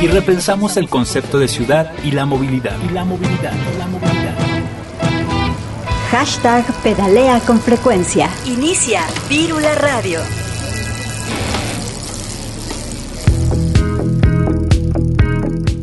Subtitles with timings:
[0.00, 2.76] y repensamos el concepto de ciudad y la movilidad.
[2.88, 4.34] Y la movilidad, la movilidad.
[6.10, 8.30] Hashtag pedalea con frecuencia.
[8.46, 10.20] Inicia Vírula Radio.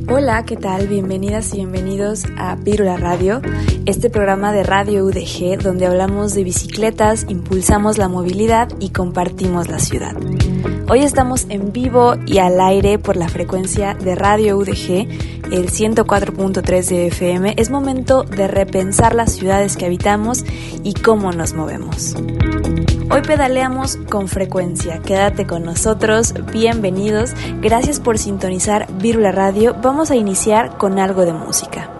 [0.09, 0.87] Hola, ¿qué tal?
[0.87, 3.41] Bienvenidas y bienvenidos a Vírula Radio,
[3.85, 9.79] este programa de Radio UDG donde hablamos de bicicletas, impulsamos la movilidad y compartimos la
[9.79, 10.15] ciudad.
[10.87, 15.07] Hoy estamos en vivo y al aire por la frecuencia de Radio UDG,
[15.51, 17.55] el 104.3 de FM.
[17.57, 20.45] Es momento de repensar las ciudades que habitamos
[20.84, 22.15] y cómo nos movemos.
[23.09, 24.99] Hoy pedaleamos con frecuencia.
[24.99, 27.34] Quédate con nosotros, bienvenidos.
[27.62, 29.75] Gracias por sintonizar Virula Radio.
[29.81, 31.95] Vamos a iniciar con algo de música.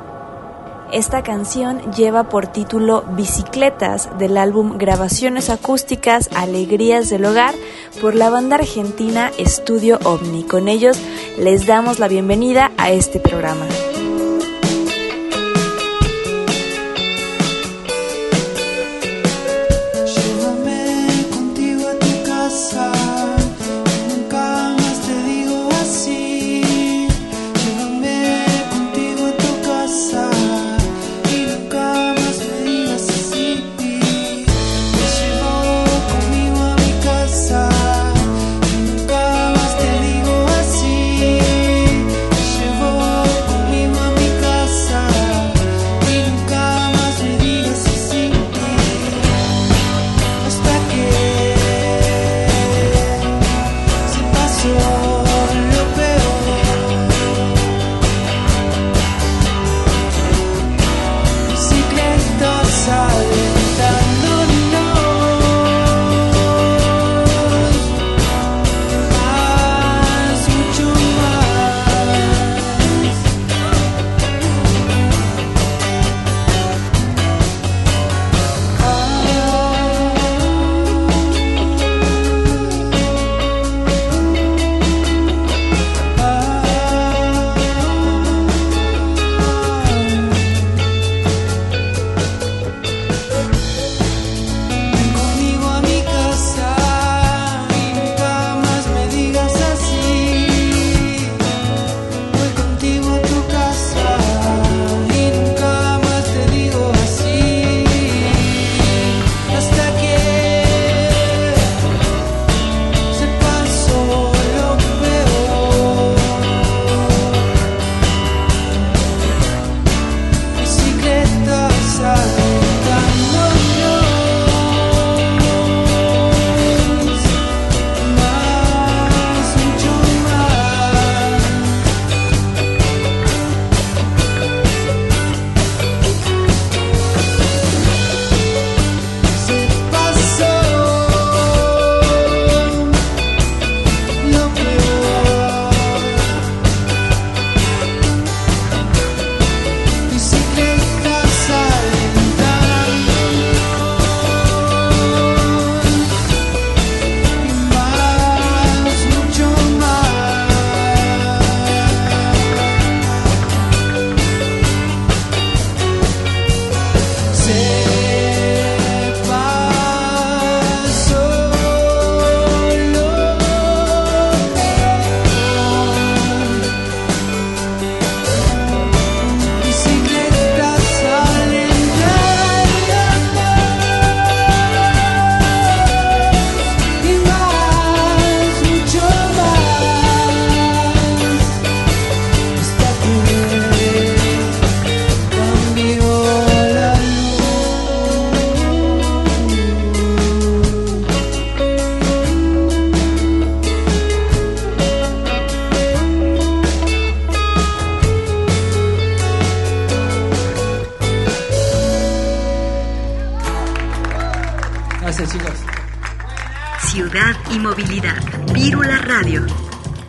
[0.92, 7.56] Esta canción lleva por título Bicicletas del álbum Grabaciones Acústicas Alegrías del Hogar
[8.02, 10.44] por la banda argentina Estudio OVNI.
[10.44, 10.98] Con ellos
[11.40, 13.66] les damos la bienvenida a este programa.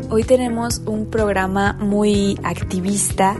[0.10, 3.36] Hoy tenemos un programa muy activista.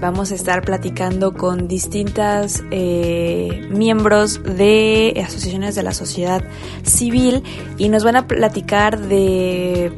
[0.00, 6.42] Vamos a estar platicando con distintas eh, miembros de asociaciones de la sociedad
[6.84, 7.42] civil
[7.76, 9.92] y nos van a platicar de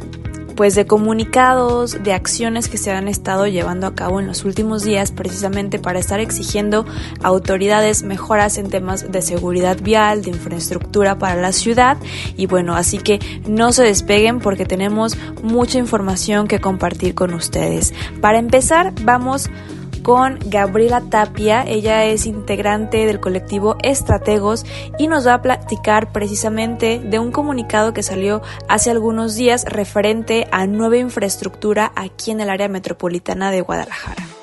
[0.58, 4.82] pues de comunicados, de acciones que se han estado llevando a cabo en los últimos
[4.82, 6.84] días precisamente para estar exigiendo
[7.22, 11.96] a autoridades mejoras en temas de seguridad vial, de infraestructura para la ciudad
[12.36, 17.94] y bueno, así que no se despeguen porque tenemos mucha información que compartir con ustedes.
[18.20, 19.48] Para empezar, vamos
[20.02, 21.64] con Gabriela Tapia.
[21.66, 24.64] Ella es integrante del colectivo Estrategos
[24.98, 30.46] y nos va a platicar precisamente de un comunicado que salió hace algunos días referente
[30.50, 34.37] a nueva infraestructura aquí en el área metropolitana de Guadalajara.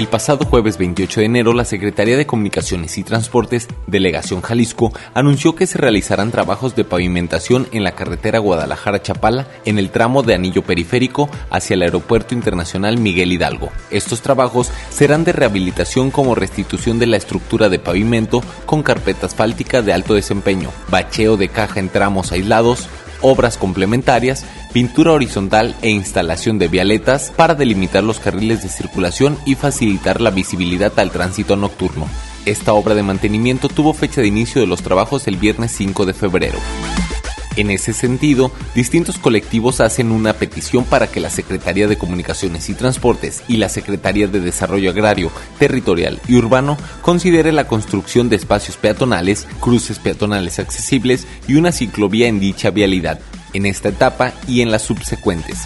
[0.00, 5.54] El pasado jueves 28 de enero, la Secretaría de Comunicaciones y Transportes, Delegación Jalisco, anunció
[5.54, 10.62] que se realizarán trabajos de pavimentación en la carretera Guadalajara-Chapala en el tramo de anillo
[10.62, 13.68] periférico hacia el Aeropuerto Internacional Miguel Hidalgo.
[13.90, 19.82] Estos trabajos serán de rehabilitación como restitución de la estructura de pavimento con carpeta asfáltica
[19.82, 22.88] de alto desempeño, bacheo de caja en tramos aislados,
[23.22, 29.54] obras complementarias, pintura horizontal e instalación de vialetas para delimitar los carriles de circulación y
[29.54, 32.06] facilitar la visibilidad al tránsito nocturno.
[32.46, 36.14] Esta obra de mantenimiento tuvo fecha de inicio de los trabajos el viernes 5 de
[36.14, 36.58] febrero.
[37.56, 42.74] En ese sentido, distintos colectivos hacen una petición para que la Secretaría de Comunicaciones y
[42.74, 48.76] Transportes y la Secretaría de Desarrollo Agrario, Territorial y Urbano considere la construcción de espacios
[48.76, 53.20] peatonales, cruces peatonales accesibles y una ciclovía en dicha vialidad,
[53.52, 55.58] en esta etapa y en las subsecuentes.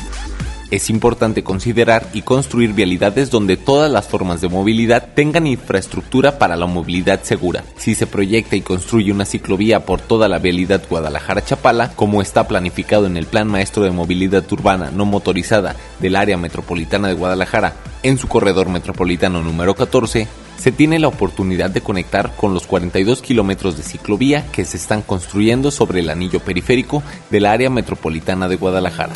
[0.70, 6.56] Es importante considerar y construir vialidades donde todas las formas de movilidad tengan infraestructura para
[6.56, 7.64] la movilidad segura.
[7.76, 13.06] Si se proyecta y construye una ciclovía por toda la vialidad Guadalajara-Chapala, como está planificado
[13.06, 18.18] en el Plan Maestro de Movilidad Urbana No Motorizada del Área Metropolitana de Guadalajara, en
[18.18, 20.28] su corredor metropolitano número 14,
[20.64, 25.02] se tiene la oportunidad de conectar con los 42 kilómetros de ciclovía que se están
[25.02, 29.12] construyendo sobre el anillo periférico del área metropolitana de Guadalajara.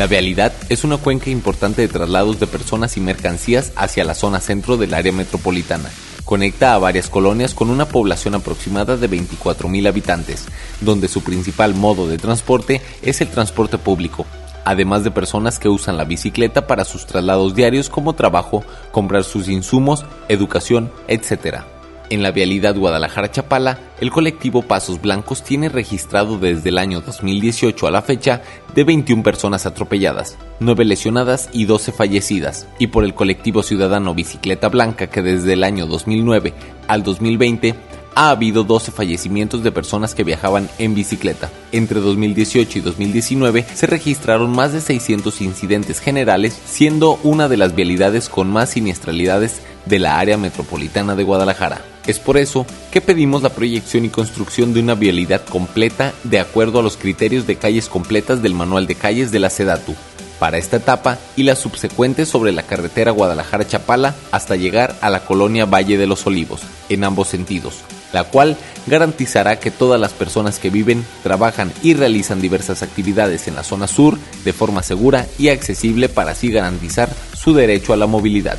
[0.00, 4.40] La vialidad es una cuenca importante de traslados de personas y mercancías hacia la zona
[4.40, 5.88] centro del área metropolitana.
[6.24, 10.46] Conecta a varias colonias con una población aproximada de 24.000 habitantes,
[10.80, 14.26] donde su principal modo de transporte es el transporte público,
[14.64, 19.48] además de personas que usan la bicicleta para sus traslados diarios como trabajo, comprar sus
[19.48, 21.62] insumos, educación, etc.
[22.10, 27.90] En la vialidad Guadalajara-Chapala, el colectivo Pasos Blancos tiene registrado desde el año 2018 a
[27.90, 28.42] la fecha
[28.74, 34.68] de 21 personas atropelladas, 9 lesionadas y 12 fallecidas, y por el colectivo ciudadano Bicicleta
[34.68, 36.52] Blanca que desde el año 2009
[36.86, 37.74] al 2020
[38.14, 41.50] ha habido 12 fallecimientos de personas que viajaban en bicicleta.
[41.72, 47.74] Entre 2018 y 2019 se registraron más de 600 incidentes generales, siendo una de las
[47.74, 51.80] vialidades con más siniestralidades de la área metropolitana de Guadalajara.
[52.06, 56.80] Es por eso que pedimos la proyección y construcción de una vialidad completa de acuerdo
[56.80, 59.94] a los criterios de calles completas del Manual de Calles de la SEDATU
[60.42, 65.66] para esta etapa y las subsecuentes sobre la carretera Guadalajara-Chapala hasta llegar a la colonia
[65.66, 67.76] Valle de los Olivos, en ambos sentidos,
[68.12, 73.54] la cual garantizará que todas las personas que viven, trabajan y realizan diversas actividades en
[73.54, 78.06] la zona sur de forma segura y accesible para así garantizar su derecho a la
[78.06, 78.58] movilidad.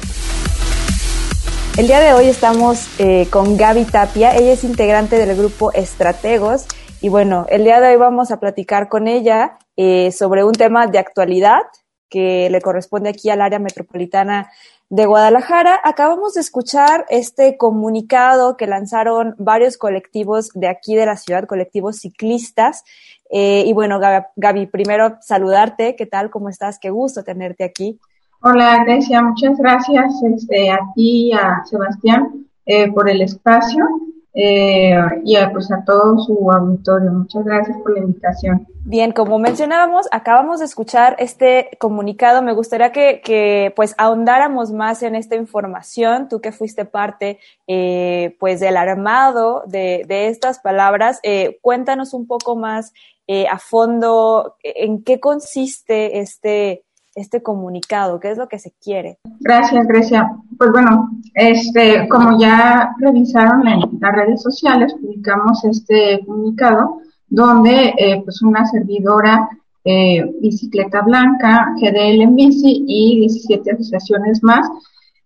[1.77, 6.65] El día de hoy estamos eh, con Gaby Tapia, ella es integrante del grupo Estrategos
[7.01, 10.85] y bueno, el día de hoy vamos a platicar con ella eh, sobre un tema
[10.87, 11.61] de actualidad
[12.09, 14.51] que le corresponde aquí al área metropolitana
[14.89, 15.79] de Guadalajara.
[15.83, 21.97] Acabamos de escuchar este comunicado que lanzaron varios colectivos de aquí de la ciudad, colectivos
[21.97, 22.83] ciclistas.
[23.29, 23.99] Eh, y bueno,
[24.35, 25.95] Gaby, primero saludarte.
[25.95, 26.29] ¿Qué tal?
[26.29, 26.79] ¿Cómo estás?
[26.79, 27.99] Qué gusto tenerte aquí.
[28.41, 29.21] Hola, Grecia.
[29.21, 33.87] Muchas gracias este, a ti y a Sebastián eh, por el espacio
[34.33, 37.11] eh, y a, pues a todo su auditorio.
[37.11, 38.67] Muchas gracias por la invitación.
[38.85, 42.41] Bien, como mencionábamos, acabamos de escuchar este comunicado.
[42.41, 46.27] Me gustaría que, que pues ahondáramos más en esta información.
[46.27, 52.27] Tú que fuiste parte eh, pues del armado de, de estas palabras, eh, cuéntanos un
[52.27, 52.91] poco más
[53.27, 56.83] eh, a fondo en qué consiste este
[57.15, 58.19] este comunicado?
[58.19, 59.19] ¿Qué es lo que se quiere?
[59.39, 60.31] Gracias, Grecia.
[60.57, 68.21] Pues bueno, este, como ya revisaron en las redes sociales, publicamos este comunicado donde eh,
[68.23, 69.49] pues una servidora
[69.83, 74.67] eh, Bicicleta Blanca, GDL en Bici y 17 asociaciones más,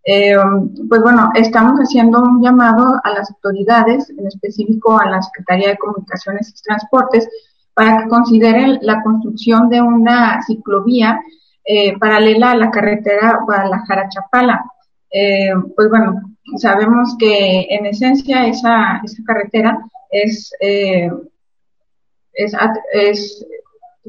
[0.10, 0.36] eh,
[0.88, 5.78] pues bueno, estamos haciendo un llamado a las autoridades, en específico a la Secretaría de
[5.78, 7.28] Comunicaciones y Transportes,
[7.74, 11.20] para que consideren la construcción de una ciclovía
[11.70, 14.72] eh, paralela a la carretera Guadalajara-Chapala.
[15.12, 19.78] Eh, pues bueno, sabemos que en esencia esa, esa carretera
[20.10, 21.12] es, eh,
[22.34, 23.46] es,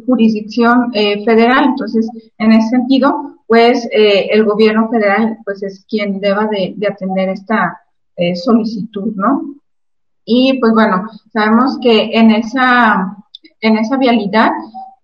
[0.07, 6.75] jurisdicción federal, entonces en ese sentido, pues el gobierno federal pues es quien deba de,
[6.77, 7.81] de atender esta
[8.37, 9.57] solicitud, ¿no?
[10.25, 13.17] Y pues bueno, sabemos que en esa,
[13.61, 14.53] en esa vialidad,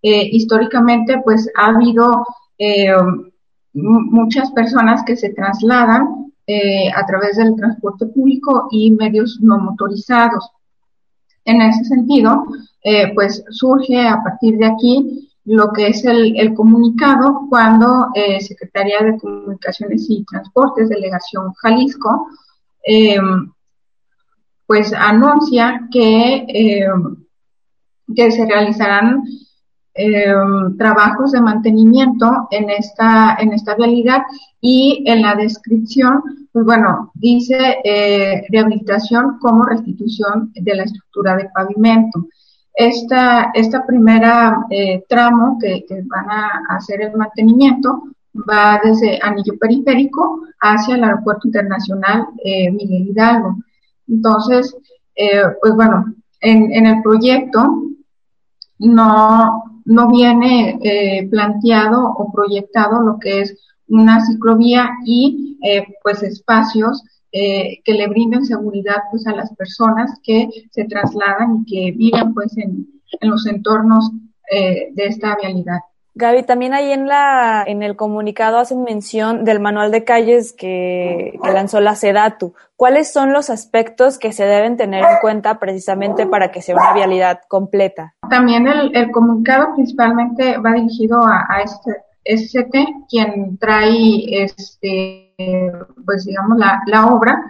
[0.01, 2.25] históricamente pues ha habido
[2.59, 2.95] eh,
[3.73, 10.51] muchas personas que se trasladan eh, a través del transporte público y medios no motorizados.
[11.45, 12.45] En ese sentido,
[12.83, 18.09] eh, pues surge a partir de aquí lo que es el, comunicado cuando
[18.41, 22.29] Secretaría de Comunicaciones y Transportes, Delegación Jalisco,
[24.67, 26.87] pues anuncia que,
[28.17, 29.25] que se realizarán
[29.95, 30.35] eh,
[30.77, 34.23] trabajos de mantenimiento en esta, en esta vialidad
[34.61, 36.21] y en la descripción,
[36.51, 42.27] pues bueno, dice eh, rehabilitación como restitución de la estructura de pavimento.
[42.75, 48.03] Esta, esta primera eh, tramo que, van a hacer el mantenimiento
[48.51, 53.59] va desde Anillo Periférico hacia el Aeropuerto Internacional eh, Miguel Hidalgo.
[54.09, 54.77] Entonces,
[55.61, 57.85] pues bueno, en, en el proyecto
[58.81, 66.23] no, no viene eh, planteado o proyectado lo que es una ciclovía y eh, pues
[66.23, 71.97] espacios eh, que le brinden seguridad pues a las personas que se trasladan y que
[71.97, 72.87] viven pues en,
[73.21, 74.11] en los entornos
[74.51, 75.81] de esta vialidad.
[76.17, 81.39] Gaby, también ahí en la en el comunicado hacen mención del manual de calles que,
[81.43, 82.55] lanzó la SEDATU.
[82.77, 86.93] ¿Cuáles son los aspectos que se deben tener en cuenta precisamente para que sea una
[86.93, 88.15] vialidad completa?
[88.31, 95.35] También el, comunicado principalmente va dirigido a, a este SCT, quien trae este
[96.05, 97.43] pues digamos la, la obra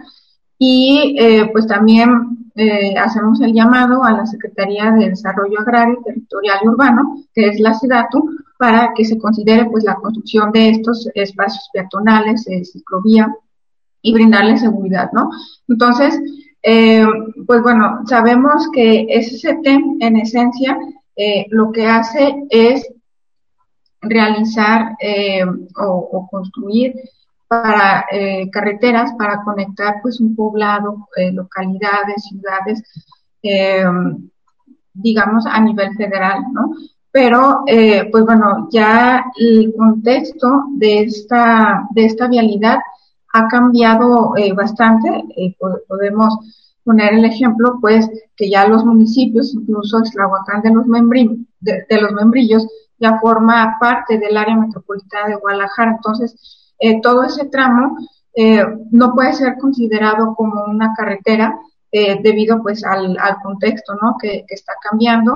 [0.57, 6.59] y eh, pues también eh, hacemos el llamado a la Secretaría de Desarrollo Agrario, Territorial
[6.63, 11.09] y Urbano, que es la SEDATU, para que se considere pues la construcción de estos
[11.13, 13.33] espacios peatonales, de ciclovía
[14.01, 15.29] y brindarle seguridad, ¿no?
[15.67, 16.19] Entonces,
[16.61, 17.05] eh,
[17.45, 19.67] pues bueno, sabemos que SCT
[19.99, 20.77] en esencia
[21.15, 22.87] eh, lo que hace es
[24.01, 26.93] realizar eh, o, o, construir
[27.47, 32.83] para eh, carreteras para conectar pues un poblado, eh, localidades, ciudades,
[33.43, 33.85] eh,
[34.93, 36.71] digamos a nivel federal, ¿no?
[37.15, 42.79] Pero eh, pues bueno, ya el contexto de esta de esta vialidad
[43.31, 45.23] ha cambiado eh, bastante.
[45.37, 45.55] Eh,
[45.87, 46.37] podemos
[46.83, 52.11] poner el ejemplo, pues que ya los municipios, incluso Eslahuacán de los membrillos, de, los
[52.11, 52.67] membrillos,
[52.99, 55.91] ya forma parte del área metropolitana de Guadalajara.
[55.91, 57.95] Entonces, eh, todo ese tramo
[58.91, 61.57] no puede ser considerado como una carretera
[61.89, 64.17] debido pues al, contexto ¿no?
[64.21, 65.33] que está cambiando.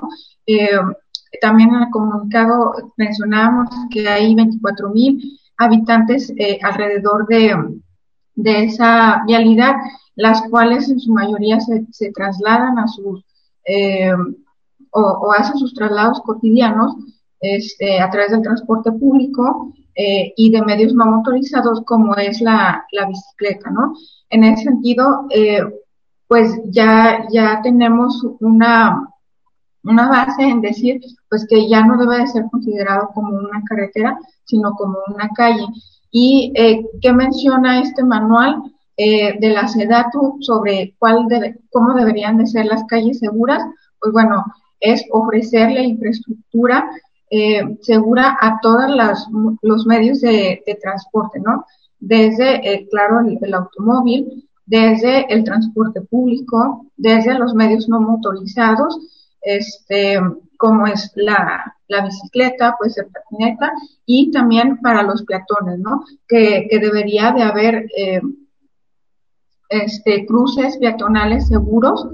[1.41, 7.55] También en el comunicado mencionábamos que hay 24 mil habitantes eh, alrededor de,
[8.35, 9.75] de esa vialidad,
[10.15, 13.23] las cuales en su mayoría se, trasladan a sus
[13.65, 14.13] eh,
[14.91, 16.95] o, o, hacen sus traslados cotidianos
[17.39, 22.85] este, a través del transporte público eh, y de medios no motorizados como es la,
[22.91, 23.93] la bicicleta, ¿no?
[24.29, 25.61] En ese sentido, eh,
[26.27, 29.09] pues ya, ya tenemos una,
[29.83, 34.17] una base en decir pues que ya no debe de ser considerado como una carretera,
[34.43, 35.65] sino como una calle.
[36.11, 38.61] ¿Y eh, qué menciona este manual
[38.97, 41.27] eh, de la SEDATU sobre cuál
[41.71, 43.63] cómo deberían de ser las calles seguras?
[43.99, 44.43] Pues bueno,
[44.79, 46.89] es ofrecerle infraestructura
[47.31, 48.89] eh, segura a todos
[49.61, 51.65] los medios de, transporte, ¿no?
[51.99, 58.97] Desde, eh, claro, el, automóvil, desde el transporte público, desde los medios no motorizados,
[59.41, 60.19] este,
[60.57, 63.71] como es la, bicicleta, pues el patineta,
[64.05, 66.03] y también para los peatones, ¿no?
[66.27, 68.21] Que, debería de haber eh,
[69.69, 72.07] este, cruces peatonales seguros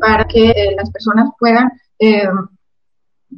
[0.00, 1.70] para que las personas puedan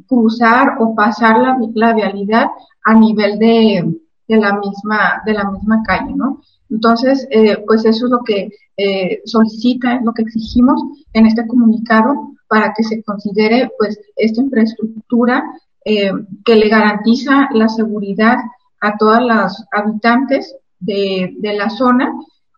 [0.07, 2.47] cruzar o pasar la, la vialidad
[2.83, 6.41] a nivel de, de, la misma de la misma calle, ¿no?
[6.71, 10.81] Entonces, eh, pues eso es lo que eh, solicita, lo que exigimos
[11.13, 15.43] en este comunicado para que se considere, pues, esta infraestructura
[15.85, 16.11] eh,
[16.45, 18.37] que le garantiza la seguridad
[18.79, 22.11] a todas las habitantes de, la zona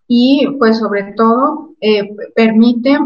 [0.08, 1.72] y, pues, sobre todo,
[2.36, 2.98] permite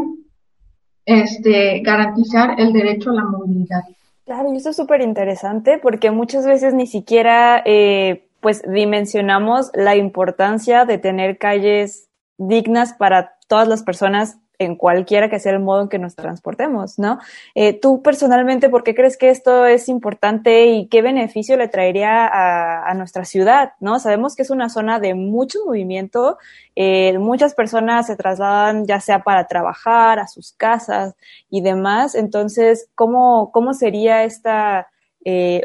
[1.05, 3.81] este, garantizar el derecho a la movilidad.
[4.27, 9.95] Claro, y eso es súper interesante porque muchas veces ni siquiera eh, pues dimensionamos la
[9.95, 15.83] importancia de tener calles dignas para todas las personas en cualquiera que sea el modo
[15.83, 17.19] en que nos transportemos, ¿no?
[17.53, 22.27] Eh, tú personalmente, ¿por qué crees que esto es importante y qué beneficio le traería
[22.27, 23.99] a, nuestra ciudad, ¿no?
[23.99, 26.37] Sabemos que es una zona de mucho movimiento,
[26.75, 31.15] eh, muchas personas se trasladan ya sea para trabajar, a sus casas
[31.49, 34.87] y demás, entonces, ¿cómo, cómo sería esta,
[35.23, 35.61] eh,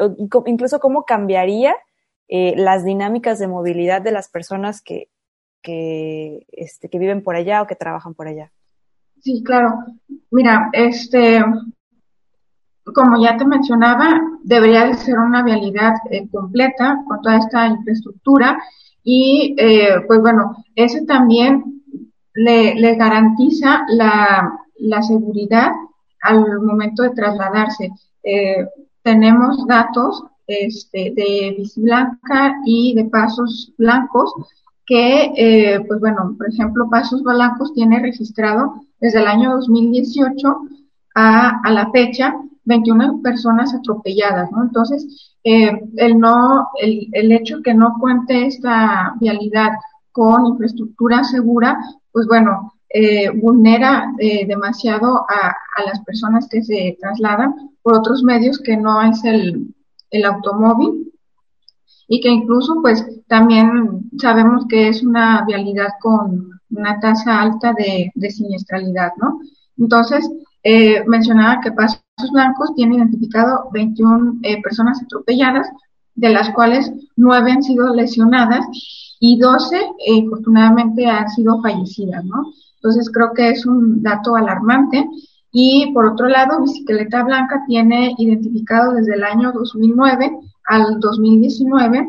[0.47, 1.75] incluso cómo cambiaría
[2.29, 5.09] las dinámicas de movilidad de las personas que,
[5.63, 8.53] que, este, que viven por allá o que trabajan por allá?
[9.21, 9.75] Sí, claro.
[10.31, 11.43] Mira, este,
[12.85, 18.59] como ya te mencionaba, debería de ser una vialidad eh, completa con toda esta infraestructura
[19.05, 21.83] y, eh, pues bueno, eso también
[22.35, 25.71] le, le garantiza la, la, seguridad
[26.23, 27.91] al momento de trasladarse.
[28.23, 28.67] Eh,
[29.03, 34.35] tenemos datos este, de blanca y de pasos blancos
[34.85, 40.57] que, eh, pues bueno, por ejemplo, Pasos Blancos tiene registrado desde el año 2018
[41.15, 44.63] a, a la fecha 21 personas atropelladas, ¿no?
[44.65, 49.71] Entonces, eh, el no, el, el hecho que no cuente esta vialidad
[50.13, 51.79] con infraestructura segura,
[52.13, 58.23] pues bueno, eh, vulnera eh, demasiado a, a, las personas que se trasladan por otros
[58.23, 59.75] medios que no es el,
[60.13, 61.13] el automóvil
[62.07, 68.13] y que incluso pues también sabemos que es una vialidad con una tasa alta de,
[68.15, 69.41] de siniestralidad, ¿no?
[69.79, 70.31] Entonces,
[70.63, 75.69] eh, mencionaba que Pasos Blancos tiene identificado 21 eh, personas atropelladas,
[76.15, 78.65] de las cuales 9 han sido lesionadas
[79.19, 82.53] y 12 eh, afortunadamente han sido fallecidas, ¿no?
[82.77, 85.09] Entonces creo que es un dato alarmante.
[85.53, 90.31] Y por otro lado, Bicicleta Blanca tiene identificado desde el año 2009
[90.67, 92.09] al 2019,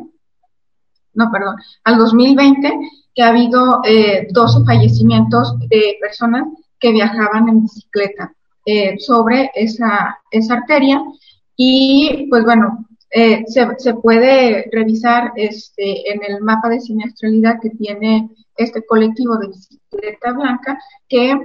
[1.16, 2.80] no, perdón, al 2020,
[3.14, 6.48] que ha habido eh, 12 fallecimientos de personas
[6.80, 8.34] que viajaban en bicicleta
[8.66, 11.04] eh, sobre esa, esa arteria.
[11.56, 17.70] Y pues bueno, eh, se, se, puede revisar este, en el mapa de siniestralidad que
[17.72, 21.40] tiene este colectivo de bicicleta blanca, que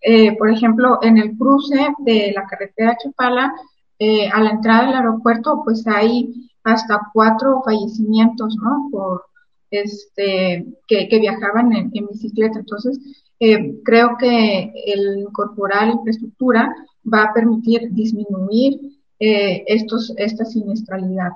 [0.00, 3.52] eh, por ejemplo en el cruce de la carretera Chapala,
[3.98, 8.88] eh, a la entrada del aeropuerto, pues hay hasta cuatro fallecimientos, ¿no?
[8.92, 9.24] Por,
[9.70, 12.60] este, que, viajaban en, en, bicicleta.
[12.60, 12.98] Entonces,
[13.40, 16.74] eh, creo que el incorporar infraestructura
[17.12, 18.80] va a permitir disminuir
[19.20, 21.30] eh, estos, esta siniestralidad.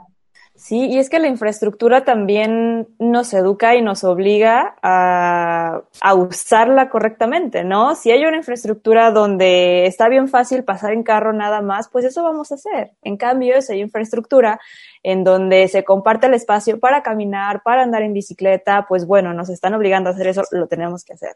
[0.62, 6.88] Sí, y es que la infraestructura también nos educa y nos obliga a, a, usarla
[6.88, 7.96] correctamente, ¿no?
[7.96, 12.22] Si hay una infraestructura donde está bien fácil pasar en carro nada más, pues eso
[12.22, 12.92] vamos a hacer.
[13.02, 14.60] En cambio, si hay infraestructura
[15.02, 19.48] en donde se comparte el espacio para caminar, para andar en bicicleta, pues bueno, nos
[19.48, 21.32] están obligando a hacer eso, lo tenemos que hacer.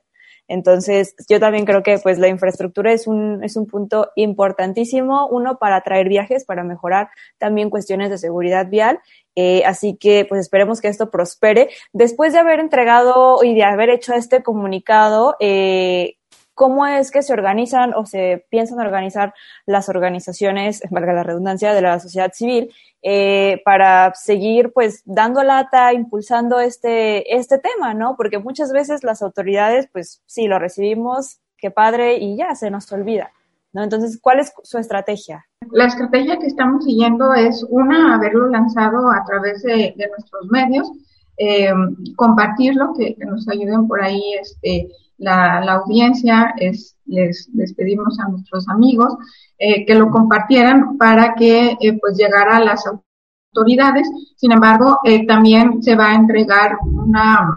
[0.48, 5.58] Entonces, yo también creo que pues la infraestructura es un, es un punto importantísimo, uno
[5.58, 9.00] para atraer viajes, para mejorar también cuestiones de seguridad vial.
[9.34, 11.68] Eh, así que pues esperemos que esto prospere.
[11.92, 16.16] Después de haber entregado y de haber hecho este comunicado, eh,
[16.56, 19.34] cómo es que se organizan o se piensan organizar
[19.66, 25.92] las organizaciones, valga la redundancia, de la sociedad civil eh, para seguir pues dando lata,
[25.92, 28.16] impulsando este, este tema, ¿no?
[28.16, 32.90] Porque muchas veces las autoridades pues sí, lo recibimos, qué padre, y ya se nos
[32.90, 33.30] olvida.
[33.74, 33.82] ¿no?
[33.82, 35.44] Entonces, ¿cuál es su estrategia?
[35.70, 40.90] La estrategia que estamos siguiendo es una, haberlo lanzado a través de, nuestros medios,
[41.36, 41.68] eh,
[42.16, 44.88] compartirlo, que, nos ayuden por ahí este,
[45.18, 49.16] la, audiencia, es, les, les, pedimos a nuestros amigos
[49.58, 54.08] eh, que lo compartieran para que eh, pues llegara a las autoridades.
[54.36, 57.56] Sin embargo, eh, también se va a entregar una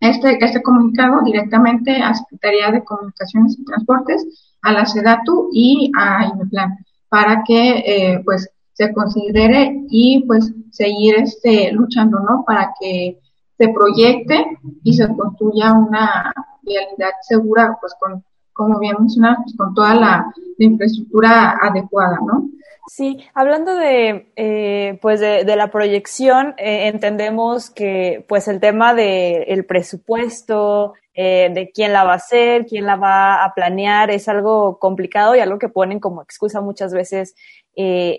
[0.00, 6.26] este, este comunicado directamente a Secretaría de Comunicaciones y Transportes, a la SEDATU y a
[6.32, 13.18] IMEPLAN para que pues se considere y pues seguir este luchando no para que
[13.58, 19.74] se proyecte y se construya una vialidad segura pues con como bien mencionado pues, con
[19.74, 22.48] toda la, infraestructura adecuada no
[22.88, 29.44] Sí, hablando de, eh, pues de, la proyección, eh, entendemos que pues el tema del
[29.46, 34.26] el presupuesto, eh, de quién la va a hacer, quién la va a planear, es
[34.26, 37.34] algo complicado y algo que ponen como excusa muchas veces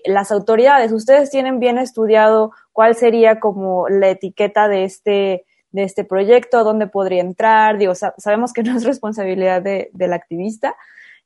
[0.06, 0.94] las autoridades.
[0.94, 6.88] ¿Ustedes tienen bien estudiado cuál sería como la etiqueta de este, de este proyecto, dónde
[6.88, 7.78] podría entrar?
[7.78, 10.78] Digo, sabemos que no es responsabilidad de, del activista,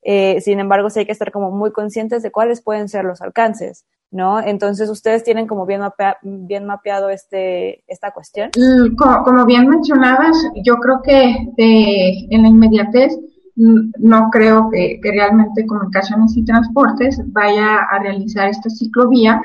[0.02, 3.22] eh, sin embargo, sí hay que estar como muy conscientes de cuáles pueden ser los
[3.22, 4.40] alcances, ¿no?
[4.40, 5.80] Entonces, ustedes tienen como bien,
[6.24, 8.50] bien mapeado este, esta cuestión.
[8.58, 13.16] Mm, como, bien mencionabas, yo creo que en la inmediatez
[13.54, 19.40] no creo que, realmente Comunicaciones y Transportes vaya a realizar esta ciclovía,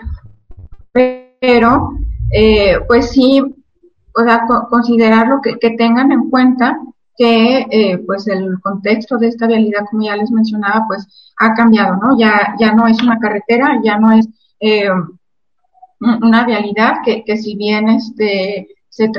[0.92, 6.78] pero eh, pues sí, o sea, considerarlo que, que tengan en cuenta
[7.18, 11.98] que eh, pues el contexto de esta vialidad, como ya les mencionaba, pues ha cambiado,
[11.98, 12.18] ¿no?
[12.18, 14.28] Ya, ya no es una carretera, ya no es
[14.60, 14.90] eh,
[16.00, 19.12] una vialidad que, que si bien este se,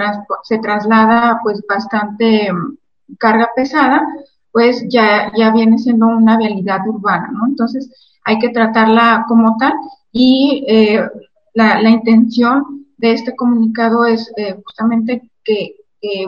[0.45, 2.77] se traslada pues bastante mm,
[3.19, 4.03] carga pesada,
[4.53, 7.47] pues ya, ya viene siendo una vialidad urbana, ¿no?
[7.47, 7.91] Entonces
[8.25, 9.73] hay que tratarla como tal
[10.13, 11.03] y eh,
[11.55, 14.33] la, la intención de este comunicado es
[14.65, 16.27] justamente que que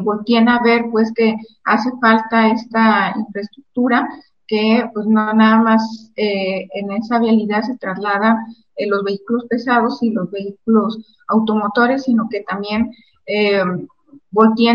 [0.49, 4.09] a ver pues que hace falta esta infraestructura
[4.47, 8.37] que pues no nada más eh, en esa vialidad se trasladan
[8.77, 12.93] eh, los vehículos pesados y los vehículos automotores, sino que también
[13.27, 13.63] eh,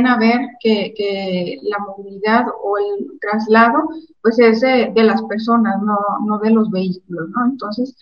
[0.07, 3.89] a ver que, que, la movilidad o el traslado
[4.21, 7.45] pues es de, de las personas, no, no de los vehículos, ¿no?
[7.45, 7.95] Entonces,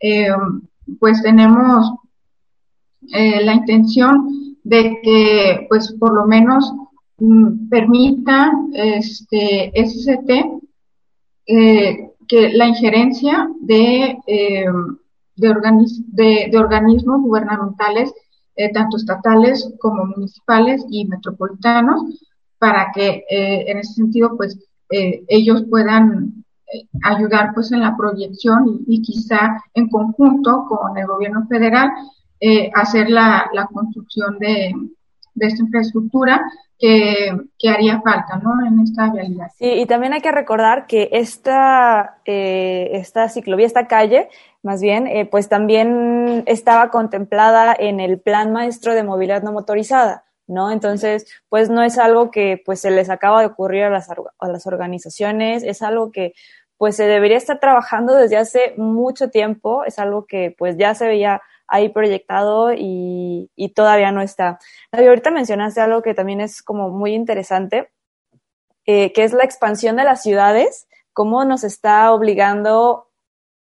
[0.00, 0.28] eh,
[0.98, 1.92] pues tenemos
[3.12, 6.72] eh, la intención de que pues por lo menos
[7.18, 10.56] mm, permita este SCT
[11.46, 14.64] eh, que la injerencia de, eh,
[15.36, 18.12] de, de, organismos gubernamentales,
[18.56, 22.02] eh, tanto estatales como municipales y metropolitanos,
[22.58, 26.44] para que en ese sentido pues ellos puedan
[27.02, 31.90] ayudar pues en la proyección y, quizá en conjunto con el gobierno federal
[32.40, 34.72] eh, hacer la, la construcción de,
[35.34, 36.42] de, esta infraestructura
[36.78, 38.66] que, que, haría falta ¿no?
[38.66, 39.46] en esta realidad.
[39.56, 44.28] Sí, y también hay que recordar que esta, eh, esta ciclovía, esta calle,
[44.62, 50.25] más bien, eh, pues también estaba contemplada en el Plan Maestro de Movilidad No Motorizada.
[50.46, 50.70] ¿No?
[50.70, 54.48] Entonces, pues no es algo que pues se les acaba de ocurrir a las, a
[54.48, 56.34] las organizaciones, es algo que
[56.78, 61.06] pues se debería estar trabajando desde hace mucho tiempo, es algo que pues ya se
[61.06, 64.58] veía ahí proyectado y, y todavía no está.
[64.92, 67.90] ahorita mencionaste algo que también es como muy interesante,
[68.84, 73.08] eh, que es la expansión de las ciudades, cómo nos está obligando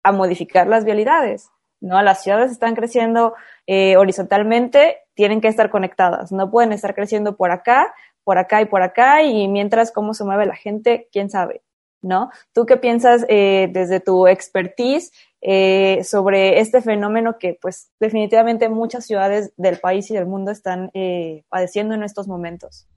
[0.03, 1.49] a modificar las vialidades.
[1.83, 2.01] ¿No?
[2.01, 3.33] Las ciudades están creciendo
[3.67, 7.93] eh, horizontalmente, tienen que estar conectadas, no pueden estar creciendo por acá,
[8.23, 11.61] por acá y por acá, y mientras cómo se mueve la gente, quién sabe,
[12.01, 12.29] ¿no?
[12.53, 15.11] ¿Tú qué piensas eh, desde tu expertise
[15.45, 20.89] eh, sobre este fenómeno que pues definitivamente muchas ciudades del país y del mundo están
[20.93, 22.87] eh, padeciendo en estos momentos.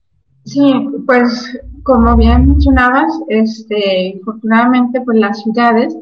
[0.45, 0.73] Sí,
[1.05, 5.93] pues como bien mencionabas, este, afortunadamente pues las ciudades,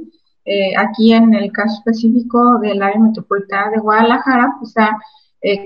[0.46, 4.98] eh, aquí en el caso específico del área metropolitana de Guadalajara, pues ha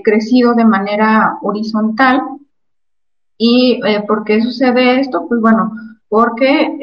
[0.04, 2.20] crecido de manera horizontal.
[3.38, 5.26] ¿Y por qué sucede esto?
[5.26, 5.72] Pues bueno,
[6.08, 6.76] porque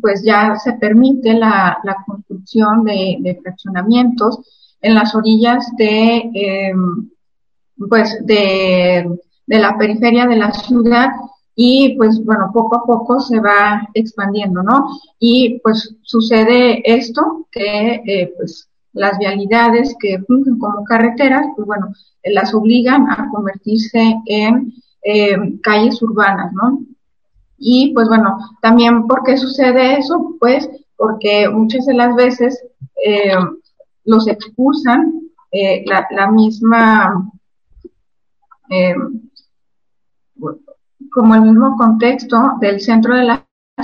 [0.00, 4.40] pues ya se permite la, construcción de, de, fraccionamientos
[4.80, 6.74] en las orillas de, eh,
[7.88, 11.08] pues de la periferia de la ciudad
[11.56, 14.88] y pues bueno, poco a poco se va expandiendo, ¿no?
[15.18, 21.92] Y pues sucede esto que eh, pues las vialidades que funcionan como carreteras, pues bueno,
[22.24, 26.80] las obligan a convertirse en eh, calles urbanas, ¿no?
[27.58, 30.36] Y pues bueno, también ¿por qué sucede eso?
[30.40, 32.64] Pues porque muchas de las veces
[33.04, 33.34] eh,
[34.04, 37.30] los expulsan eh, la, misma,
[41.14, 43.40] como el mismo contexto del centro de las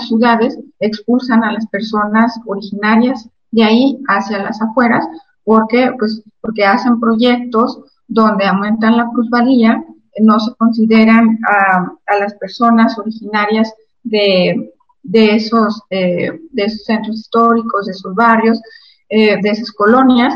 [0.06, 5.06] ciudades, expulsan a las personas originarias de ahí hacia las afueras,
[5.44, 9.82] porque, pues, porque hacen proyectos donde aumentan la plusvalía,
[10.20, 17.16] no se consideran a, a las personas originarias de, de esos, eh, de esos centros
[17.16, 18.60] históricos, de esos barrios,
[19.08, 20.34] eh, de esas colonias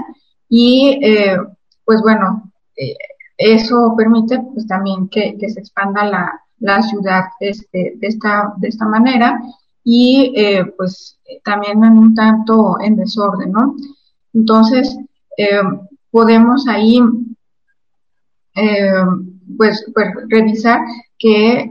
[0.48, 1.36] y eh,
[1.84, 2.52] pues bueno,
[3.36, 8.86] eso permite pues también que, se expanda la, la ciudad este, de, esta, de esta
[8.86, 9.40] manera
[9.82, 10.32] y
[10.76, 13.76] pues también en un tanto en desorden, ¿no?
[14.32, 14.96] Entonces,
[16.10, 17.00] podemos ahí
[19.58, 20.80] pues, pues, revisar
[21.18, 21.70] que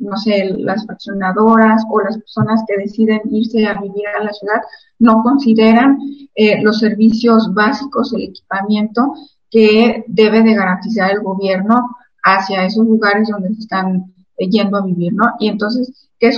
[0.00, 4.60] no sé, las fraccionadoras o las personas que deciden irse a vivir a la ciudad
[4.98, 5.98] no consideran
[6.34, 9.12] eh, los servicios básicos, el equipamiento
[9.50, 15.12] que debe de garantizar el gobierno hacia esos lugares donde se están yendo a vivir,
[15.12, 15.24] ¿no?
[15.38, 16.32] Y entonces, ¿qué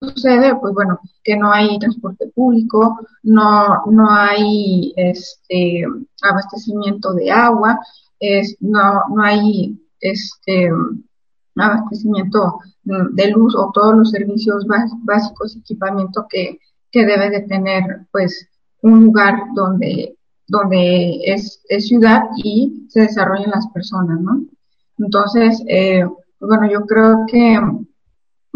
[0.00, 0.56] sucede?
[0.56, 5.84] Pues bueno, que no hay transporte público, no, no hay este
[6.22, 7.78] abastecimiento de agua,
[8.18, 10.70] es, no, no hay este
[11.56, 14.66] abastecimiento de luz o todos los servicios
[15.04, 16.58] básicos, equipamiento que,
[16.90, 18.48] que debe de tener pues
[18.82, 20.16] un lugar donde,
[20.48, 24.42] donde es, es ciudad y se desarrollen las personas, ¿no?
[24.98, 26.04] Entonces, eh,
[26.40, 27.60] bueno, yo creo que,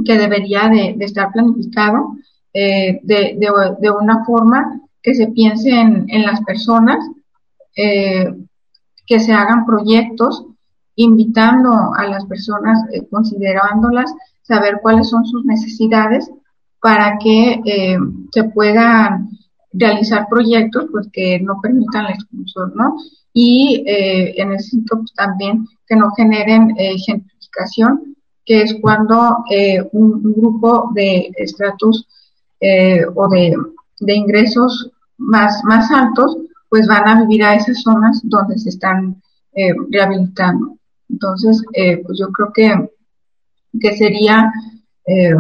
[0.05, 2.17] que debería de, estar planificado
[2.53, 3.49] eh, de, de,
[3.81, 6.99] de, una forma que se piense en, en las personas,
[7.77, 8.35] eh,
[9.07, 10.45] que se hagan proyectos
[10.97, 16.31] invitando a las personas, eh, considerándolas, saber cuáles son sus necesidades
[16.81, 17.99] para que eh,
[18.33, 19.29] se puedan
[19.73, 22.97] realizar proyectos pues que no permitan la expulsión, ¿no?
[23.39, 29.45] Y eh, en ese sentido pues, también que no generen gentrificación, que es cuando
[29.93, 32.09] un, grupo de estratos
[33.15, 33.55] o de,
[34.01, 36.39] de ingresos más, más altos
[36.71, 39.23] pues van a vivir a esas zonas donde se están
[39.91, 40.77] rehabilitando.
[41.09, 42.91] Entonces, eh, pues yo creo que,
[43.81, 44.53] que sería,
[45.07, 45.35] eh,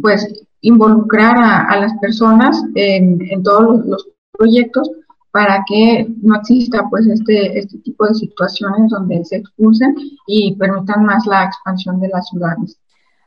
[0.00, 4.90] pues, involucrar a, las personas en, en todos los, proyectos
[5.32, 9.94] para que no exista pues este, este tipo de situaciones donde se expulsen
[10.26, 12.78] y permitan más la expansión de las ciudades.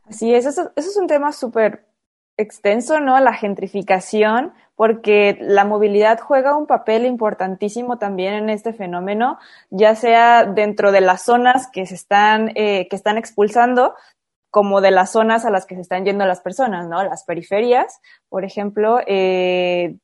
[0.06, 1.86] Así es, eso, eso es un tema súper
[2.36, 3.18] extenso, ¿no?
[3.20, 9.38] La gentrificación, porque la movilidad juega un papel importantísimo también en este fenómeno,
[9.70, 13.94] ya sea dentro de las zonas que se están, eh, que están expulsando,
[14.50, 17.02] como de las zonas a las que se están yendo las personas, ¿no?
[17.02, 19.96] Las periferias, por ejemplo, eh,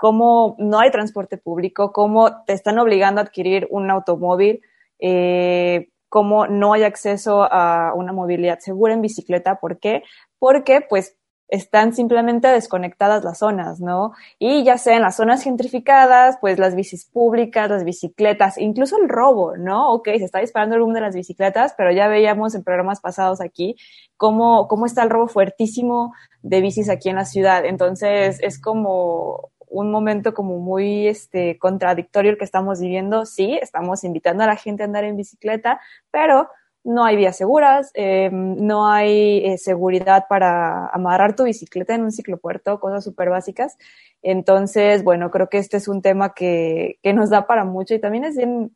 [0.00, 4.62] cómo no hay transporte público, cómo te están obligando a adquirir un automóvil,
[4.98, 9.60] eh, cómo no hay acceso a una movilidad segura en bicicleta.
[9.60, 10.02] ¿Por qué?
[10.38, 14.12] Porque, pues, están simplemente desconectadas las zonas, ¿no?
[14.38, 19.08] Y ya sea en las zonas gentrificadas, pues las bicis públicas, las bicicletas, incluso el
[19.08, 19.92] robo, ¿no?
[19.92, 23.42] Ok, se está disparando el boom de las bicicletas, pero ya veíamos en programas pasados
[23.42, 23.76] aquí
[24.16, 27.66] cómo, cómo está el robo fuertísimo de bicis aquí en la ciudad.
[27.66, 33.24] Entonces, es como un momento como muy este contradictorio el que estamos viviendo.
[33.24, 35.80] Sí, estamos invitando a la gente a andar en bicicleta,
[36.10, 36.48] pero
[36.82, 42.12] no hay vías seguras, eh, no hay eh, seguridad para amarrar tu bicicleta en un
[42.12, 43.76] ciclopuerto, cosas súper básicas.
[44.22, 48.00] Entonces, bueno, creo que este es un tema que, que nos da para mucho y
[48.00, 48.74] también es bien,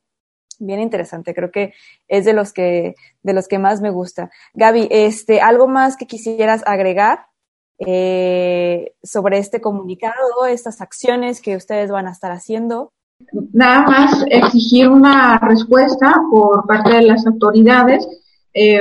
[0.58, 1.34] bien interesante.
[1.34, 1.72] Creo que
[2.08, 4.30] es de los que, de los que más me gusta.
[4.54, 7.26] Gaby, este, algo más que quisieras agregar
[7.78, 8.63] eh,
[9.02, 12.92] sobre este comunicado, estas acciones que ustedes van a estar haciendo.
[13.52, 18.06] Nada más exigir una respuesta por parte de las autoridades
[18.52, 18.80] eh,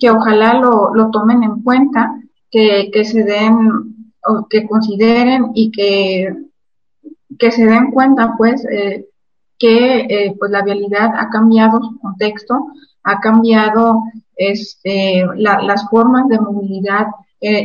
[0.00, 5.70] que ojalá lo, lo, tomen en cuenta, que, que se den o que consideren y
[5.70, 6.34] que,
[7.38, 9.06] que se den cuenta pues eh,
[9.58, 12.66] que eh, pues la vialidad ha cambiado su contexto,
[13.04, 14.02] ha cambiado
[14.36, 17.06] este, las formas de movilidad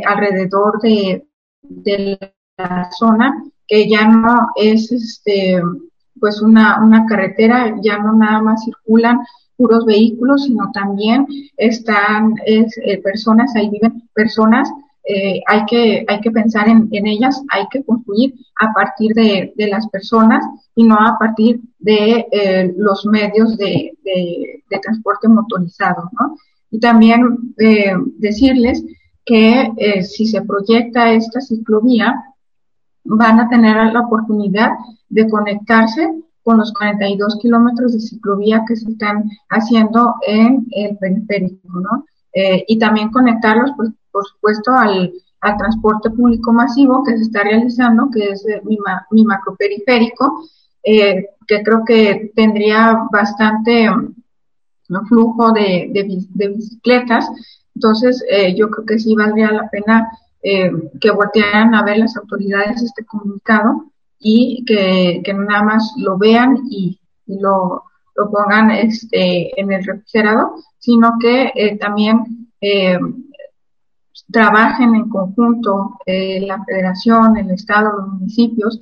[0.05, 1.26] alrededor de,
[1.69, 2.17] de
[2.57, 5.61] la zona, que ya no es este
[6.19, 9.19] pues una, una carretera, ya no nada más circulan
[9.55, 11.27] puros vehículos, sino también
[11.57, 14.69] están es, eh, personas, ahí viven personas,
[15.03, 19.53] eh, hay, que, hay que pensar en, en, ellas, hay que construir a partir de,
[19.55, 20.43] de las personas
[20.75, 26.35] y no a partir de eh, los medios de, de, de, transporte motorizado, ¿no?
[26.69, 27.53] Y también
[28.17, 28.83] decirles
[29.27, 32.15] que eh, si se proyecta esta ciclovía,
[33.03, 34.71] van a tener la oportunidad
[35.09, 36.09] de conectarse
[36.43, 42.05] con los 42 kilómetros de ciclovía que se están haciendo en el periférico, ¿no?
[42.33, 45.13] Eh, y también conectarlos, pues, por supuesto, al,
[45.57, 48.77] transporte público masivo que se está realizando, que es mi,
[49.11, 50.41] mi macroperiférico,
[50.83, 53.87] eh, que creo que tendría bastante
[55.07, 57.29] flujo de, de, bicicletas.
[57.77, 60.09] Entonces, eh, yo creo que sí valdría la pena
[60.41, 66.17] eh, que voltearan a ver las autoridades este comunicado y que, que nada más lo
[66.17, 67.83] vean y, lo,
[68.15, 72.97] lo, pongan este, en el refrigerador, sino que eh, también eh,
[74.31, 78.81] trabajen en conjunto eh, la federación, el estado, los municipios,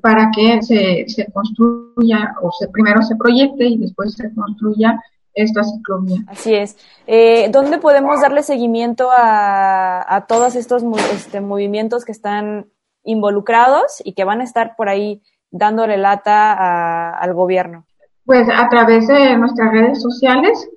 [0.00, 5.00] para que se, se construya o se primero se proyecte y después se construya
[5.42, 6.20] esta ciclovía.
[6.26, 6.76] Así es.
[7.06, 12.66] Eh, ¿Dónde podemos darle seguimiento a, a todos estos este, movimientos que están
[13.04, 17.84] involucrados y que van a estar por ahí dándole lata al gobierno?
[18.24, 20.68] Pues a través de nuestras redes sociales.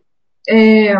[0.47, 0.93] Eh,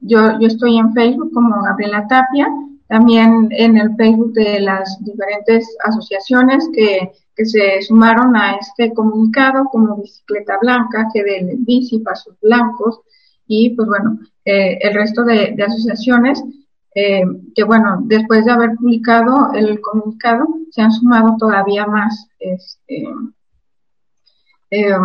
[0.00, 2.48] yo, yo estoy en Facebook como Gabriela Tapia,
[2.90, 9.64] también en el Facebook de las diferentes asociaciones que, que se sumaron a este comunicado
[9.72, 13.00] como Bicicleta Blanca, GDL Bici, Pasos Blancos
[13.46, 16.42] y pues bueno, eh, el resto de, de asociaciones
[16.94, 17.22] eh,
[17.54, 23.04] que bueno, después de haber publicado el comunicado, se han sumado todavía más, este,
[24.70, 24.96] eh,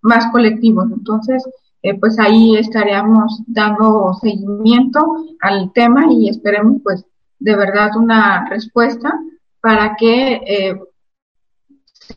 [0.00, 0.86] más colectivos.
[0.90, 1.46] Entonces,
[1.82, 5.00] eh, pues ahí estaríamos dando seguimiento
[5.40, 7.04] al tema y esperemos pues
[7.38, 9.12] de verdad una respuesta
[9.60, 10.80] para que eh,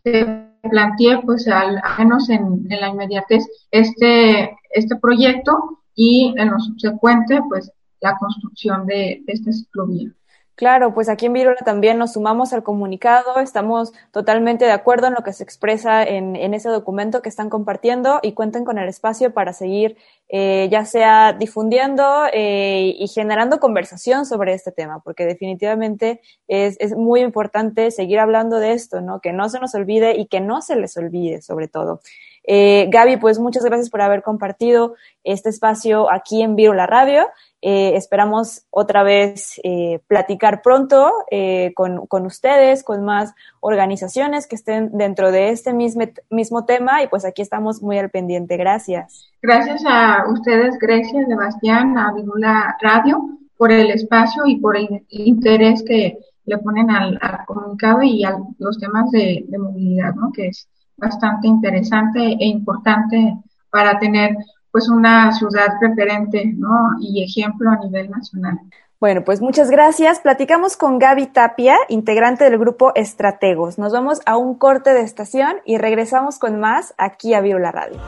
[0.03, 6.60] se plantee pues al, menos en, en, la inmediatez este, este proyecto y en lo
[6.60, 10.13] subsecuente pues la construcción de, esta ciclovía.
[10.60, 15.13] Claro, pues aquí en Virula también nos sumamos al comunicado, estamos totalmente de acuerdo en
[15.13, 18.89] lo que se expresa en, en ese documento que están compartiendo y cuenten con el
[18.89, 19.95] espacio para seguir
[20.32, 27.22] eh, ya sea difundiendo eh, y generando conversación sobre este tema, porque definitivamente es, muy
[27.22, 29.22] importante seguir hablando de esto, ¿no?
[29.22, 32.02] Que no se nos olvide y que no se les olvide, sobre todo.
[32.43, 34.93] Eh, Gaby, pues muchas gracias por haber compartido
[35.24, 37.26] este espacio aquí en Virula Radio.
[37.62, 44.56] Eh, esperamos otra vez eh, platicar pronto eh, con, con, ustedes, con más organizaciones que
[44.56, 48.56] estén dentro de este mismo, mismo tema y pues aquí estamos muy al pendiente.
[48.56, 49.30] Gracias.
[49.41, 53.19] Gracias a ustedes, Grecia, Sebastián, a Virula Radio
[53.58, 58.80] por el espacio y por el interés que le ponen al, comunicado y a los
[58.80, 60.32] temas de, de movilidad, ¿no?
[60.32, 63.38] que es bastante interesante e importante
[63.69, 64.36] para tener
[64.71, 66.97] pues una ciudad referente ¿no?
[66.99, 68.60] y ejemplo a nivel nacional.
[68.99, 70.19] Bueno, pues muchas gracias.
[70.19, 73.79] Platicamos con Gaby Tapia, integrante del grupo Estrategos.
[73.79, 78.01] Nos vamos a un corte de estación y regresamos con más aquí a Virula Radio.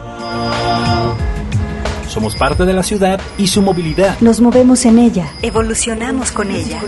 [2.08, 4.19] Somos parte de la ciudad y su movilidad.
[4.19, 5.28] Nos movemos en ella.
[5.41, 6.82] Evolucionamos con ella.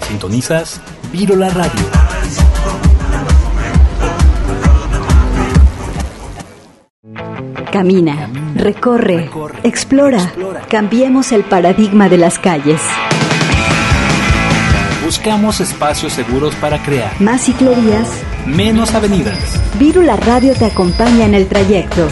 [0.00, 0.80] Sintonizas
[1.12, 2.87] Virula Radio.
[7.72, 9.30] Camina, recorre,
[9.62, 10.32] explora.
[10.68, 12.80] Cambiemos el paradigma de las calles.
[15.04, 18.08] Buscamos espacios seguros para crear más ciclovías,
[18.46, 19.60] menos avenidas.
[19.78, 22.08] Virula Radio te acompaña en el trayecto.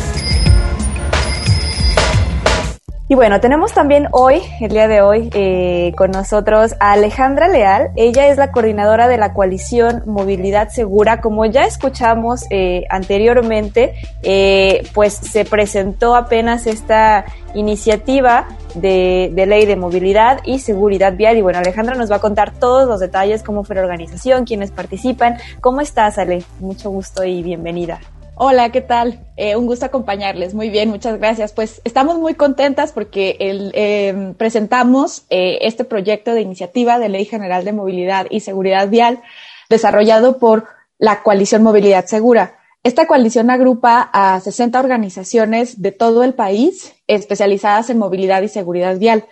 [3.08, 7.90] Y bueno, tenemos también hoy, el día de hoy, eh, con nosotros a Alejandra Leal.
[7.94, 11.20] Ella es la coordinadora de la coalición Movilidad Segura.
[11.20, 19.66] Como ya escuchamos eh, anteriormente, eh, pues se presentó apenas esta iniciativa de, de, ley
[19.66, 21.36] de movilidad y seguridad vial.
[21.36, 24.72] Y bueno, Alejandra nos va a contar todos los detalles, cómo fue la organización, quiénes
[24.72, 25.36] participan.
[25.60, 26.42] ¿Cómo estás, Ale?
[26.58, 28.00] Mucho gusto y bienvenida.
[28.38, 29.26] Hola, ¿qué tal?
[29.38, 30.52] Eh, un gusto acompañarles.
[30.52, 31.54] Muy bien, muchas gracias.
[31.54, 37.64] Pues estamos muy contentas porque eh, presentamos eh, este proyecto de iniciativa de Ley General
[37.64, 39.22] de Movilidad y Seguridad Vial
[39.70, 40.66] desarrollado por
[40.98, 42.58] la Coalición Movilidad Segura.
[42.82, 48.98] Esta coalición agrupa a 60 organizaciones de todo el país especializadas en movilidad y seguridad
[48.98, 49.24] vial.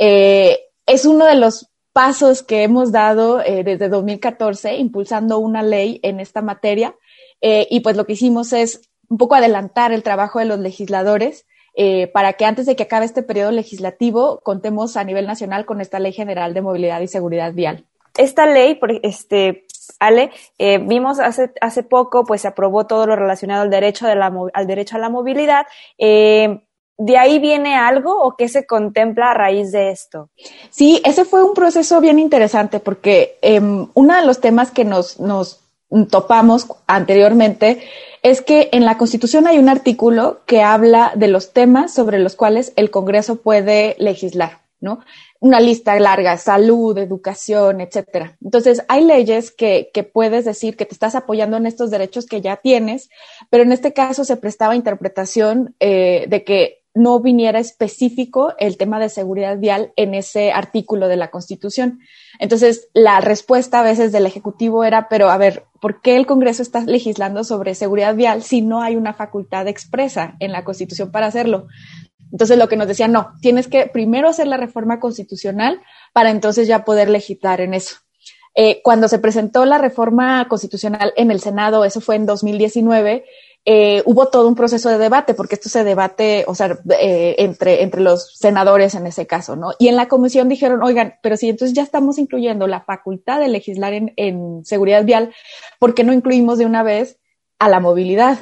[0.00, 6.18] Eh, es uno de los pasos que hemos dado desde 2014 impulsando una ley en
[6.18, 6.96] esta materia
[7.40, 11.46] eh, y pues lo que hicimos es un poco adelantar el trabajo de los legisladores
[11.74, 15.80] eh, para que antes de que acabe este periodo legislativo contemos a nivel nacional con
[15.80, 17.86] esta Ley General de Movilidad y Seguridad Vial.
[18.16, 19.64] Esta ley, este,
[20.00, 24.16] Ale, eh, vimos hace, hace poco, pues se aprobó todo lo relacionado al derecho, de
[24.16, 25.66] la, al derecho a la movilidad.
[25.98, 26.64] Eh,
[26.96, 30.30] ¿De ahí viene algo o qué se contempla a raíz de esto?
[30.70, 35.20] Sí, ese fue un proceso bien interesante porque em, uno de los temas que nos,
[35.20, 35.60] nos
[36.10, 37.80] topamos anteriormente
[38.22, 42.36] es que en la Constitución hay un artículo que habla de los temas sobre los
[42.36, 45.00] cuales el Congreso puede legislar, ¿no?
[45.40, 48.36] Una lista larga, salud, educación, etcétera.
[48.42, 52.40] Entonces, hay leyes que, que puedes decir que te estás apoyando en estos derechos que
[52.40, 53.08] ya tienes,
[53.50, 58.98] pero en este caso se prestaba interpretación eh, de que no viniera específico el tema
[58.98, 62.00] de seguridad vial en ese artículo de la Constitución.
[62.38, 66.62] Entonces, la respuesta a veces del Ejecutivo era, pero a ver, ¿por qué el Congreso
[66.62, 71.26] está legislando sobre seguridad vial si no hay una facultad expresa en la Constitución para
[71.26, 71.68] hacerlo?
[72.32, 75.80] Entonces, lo que nos decían, no, tienes que primero hacer la reforma constitucional
[76.12, 77.96] para entonces ya poder legislar en eso.
[78.54, 83.24] Eh, cuando se presentó la reforma constitucional en el Senado, eso fue en 2019,
[83.70, 87.82] eh, hubo todo un proceso de debate, porque esto se debate, o sea, eh, entre,
[87.82, 89.72] entre los senadores en ese caso, ¿no?
[89.78, 93.48] Y en la comisión dijeron, oigan, pero si entonces ya estamos incluyendo la facultad de
[93.48, 95.34] legislar en, en seguridad vial,
[95.78, 97.18] ¿por qué no incluimos de una vez
[97.58, 98.38] a la movilidad?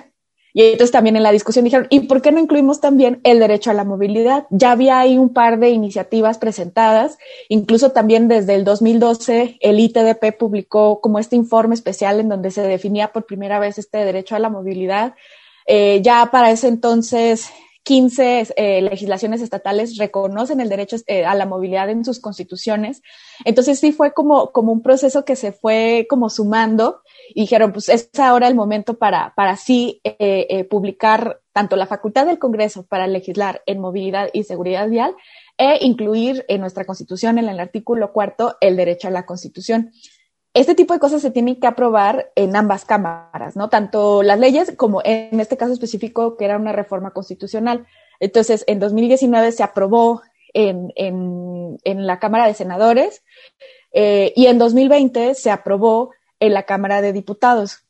[0.56, 3.70] Y entonces también en la discusión dijeron, ¿y por qué no incluimos también el derecho
[3.70, 4.46] a la movilidad?
[4.48, 7.18] Ya había ahí un par de iniciativas presentadas,
[7.50, 12.62] incluso también desde el 2012 el ITDP publicó como este informe especial en donde se
[12.62, 15.14] definía por primera vez este derecho a la movilidad.
[15.66, 17.50] Eh, ya para ese entonces
[17.82, 23.02] 15 eh, legislaciones estatales reconocen el derecho eh, a la movilidad en sus constituciones.
[23.44, 27.02] Entonces sí fue como, como un proceso que se fue como sumando
[27.34, 31.86] y dijeron, pues es ahora el momento para, para sí eh, eh, publicar tanto la
[31.86, 35.14] facultad del Congreso para legislar en movilidad y seguridad vial
[35.58, 39.92] e incluir en nuestra Constitución, en el artículo cuarto, el derecho a la Constitución.
[40.54, 43.68] Este tipo de cosas se tienen que aprobar en ambas cámaras, ¿no?
[43.68, 47.86] Tanto las leyes como en este caso específico, que era una reforma constitucional.
[48.20, 50.22] Entonces, en 2019 se aprobó
[50.54, 53.22] en, en, en la Cámara de Senadores
[53.92, 56.10] eh, y en 2020 se aprobó
[56.40, 57.80] en la Cámara de Diputados.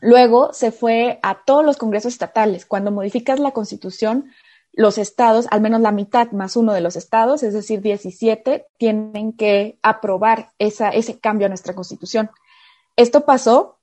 [0.00, 2.66] Luego se fue a todos los congresos estatales.
[2.66, 4.30] Cuando modificas la constitución,
[4.72, 9.32] los estados, al menos la mitad más uno de los estados, es decir, 17, tienen
[9.32, 12.30] que aprobar esa, ese cambio a nuestra constitución.
[12.94, 13.78] Esto pasó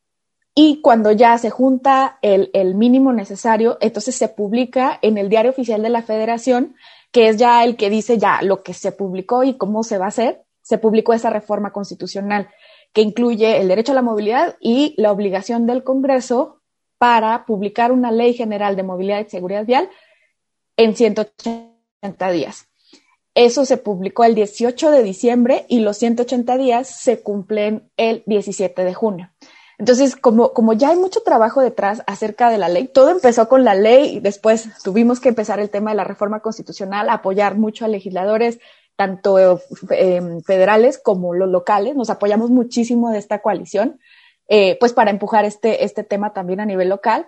[0.54, 5.52] y cuando ya se junta el, el, mínimo necesario, entonces se publica en el diario
[5.52, 6.76] oficial de la federación,
[7.12, 10.06] que es ya el que dice ya lo que se publicó y cómo se va
[10.06, 12.48] a hacer, se publicó esa reforma constitucional
[12.96, 16.62] que incluye el derecho a la movilidad y la obligación del Congreso
[16.98, 19.90] para publicar una ley general de movilidad y seguridad vial
[20.78, 22.70] en 180 días.
[23.36, 28.86] Eso se publicó el 18 de diciembre y los 180 días se cumplen el 17
[28.86, 29.30] de junio.
[29.78, 33.66] Entonces, como, como ya hay mucho trabajo detrás acerca de la ley, todo empezó con
[33.66, 37.84] la ley y después tuvimos que empezar el tema de la reforma constitucional, apoyar mucho
[37.84, 38.60] a legisladores,
[38.96, 39.60] tanto
[39.92, 41.96] eh, federales como los locales.
[41.96, 44.00] Nos apoyamos muchísimo de esta coalición,
[44.48, 47.28] eh, pues para empujar este, este tema también a nivel local.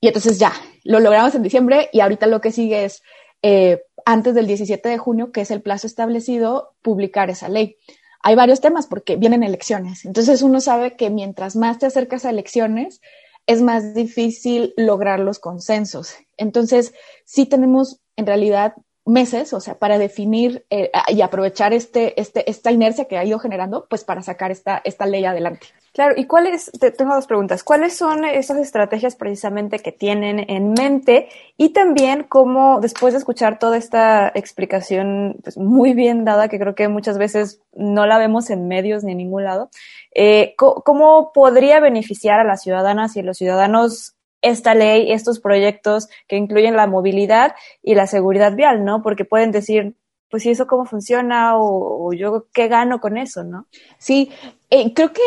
[0.00, 0.52] Y entonces ya,
[0.84, 3.02] lo logramos en diciembre y ahorita lo que sigue es,
[3.42, 7.76] eh, antes del 17 de junio, que es el plazo establecido, publicar esa ley.
[8.22, 10.04] Hay varios temas porque vienen elecciones.
[10.04, 13.00] Entonces uno sabe que mientras más te acercas a elecciones,
[13.46, 16.14] es más difícil lograr los consensos.
[16.36, 16.94] Entonces,
[17.24, 18.74] sí tenemos en realidad
[19.06, 23.38] meses, o sea, para definir eh, y aprovechar este, este, esta inercia que ha ido
[23.38, 25.66] generando, pues para sacar esta, esta ley adelante.
[25.92, 31.28] Claro, y cuáles, tengo dos preguntas, ¿cuáles son esas estrategias precisamente que tienen en mente?
[31.56, 36.76] Y también cómo, después de escuchar toda esta explicación pues, muy bien dada, que creo
[36.76, 39.68] que muchas veces no la vemos en medios ni en ningún lado,
[40.14, 46.08] eh, ¿cómo podría beneficiar a las ciudadanas y a los ciudadanos esta ley, estos proyectos
[46.28, 49.02] que incluyen la movilidad y la seguridad vial, ¿no?
[49.02, 49.94] Porque pueden decir,
[50.30, 51.56] pues, ¿y eso cómo funciona?
[51.56, 53.66] O, yo qué gano con eso, ¿no?
[53.98, 54.30] Sí,
[54.70, 55.22] eh, creo que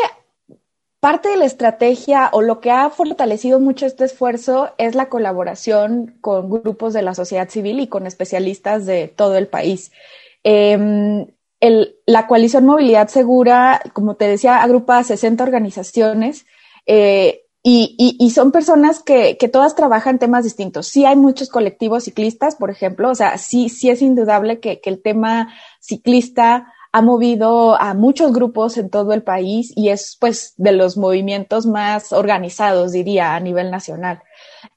[1.00, 6.16] parte de la estrategia o lo que ha fortalecido mucho este esfuerzo es la colaboración
[6.22, 9.92] con grupos de la sociedad civil y con especialistas de todo el país.
[10.42, 16.46] El, la coalición Movilidad Segura, como te decía, agrupa a 60 organizaciones.
[16.86, 20.86] Eh, y, y, y, son personas que, que todas trabajan temas distintos.
[20.86, 24.90] Sí hay muchos colectivos ciclistas, por ejemplo, o sea, sí, sí es indudable que, que
[24.90, 25.48] el tema
[25.80, 30.96] ciclista ha movido a muchos grupos en todo el país y es pues de los
[30.96, 34.22] movimientos más organizados, diría, a nivel nacional.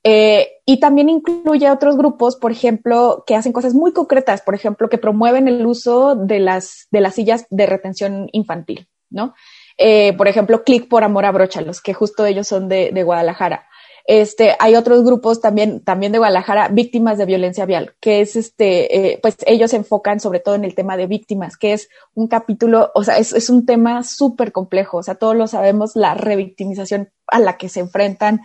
[0.03, 4.89] Eh, y también incluye otros grupos, por ejemplo, que hacen cosas muy concretas, por ejemplo,
[4.89, 9.35] que promueven el uso de las, de las sillas de retención infantil, ¿no?
[9.77, 13.67] Eh, por ejemplo, Click por Amor a Brochalos, que justo ellos son de, de Guadalajara.
[14.07, 19.11] Este, hay otros grupos también, también de Guadalajara, víctimas de violencia vial, que es este,
[19.11, 22.29] eh, pues ellos se enfocan sobre todo en el tema de víctimas, que es un
[22.29, 26.13] capítulo, o sea, es, es un tema súper complejo, o sea, todos lo sabemos, la
[26.13, 28.39] revictimización a la que se enfrentan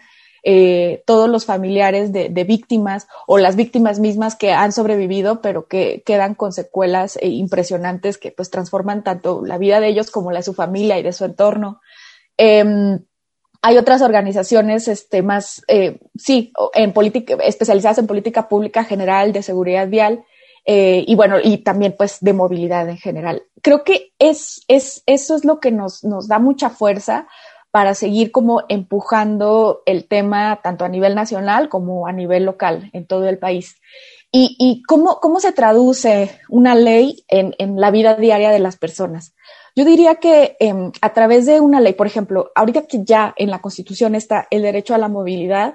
[0.44, 5.68] eh, todos los familiares de, de, víctimas o las víctimas mismas que han sobrevivido, pero
[5.68, 10.32] que quedan con secuelas eh, impresionantes que pues transforman tanto la vida de ellos como
[10.32, 11.80] la de su familia y de su entorno.
[12.38, 12.64] Eh,
[13.64, 16.92] hay otras organizaciones este, más, eh, sí, en
[17.44, 20.24] especializadas en política pública general de seguridad vial
[20.64, 23.42] y bueno, y también pues de movilidad en general.
[23.62, 27.26] Creo que es, es, eso es lo que nos, nos da mucha fuerza
[27.72, 33.06] para seguir como empujando el tema tanto a nivel nacional como a nivel local en
[33.06, 33.76] todo el país.
[34.34, 39.34] ¿Y, cómo, cómo se traduce una ley en, en la vida diaria de las personas?
[39.76, 43.50] Yo diría que eh, a través de una ley, por ejemplo, ahorita que ya en
[43.50, 45.74] la Constitución está el derecho a la movilidad,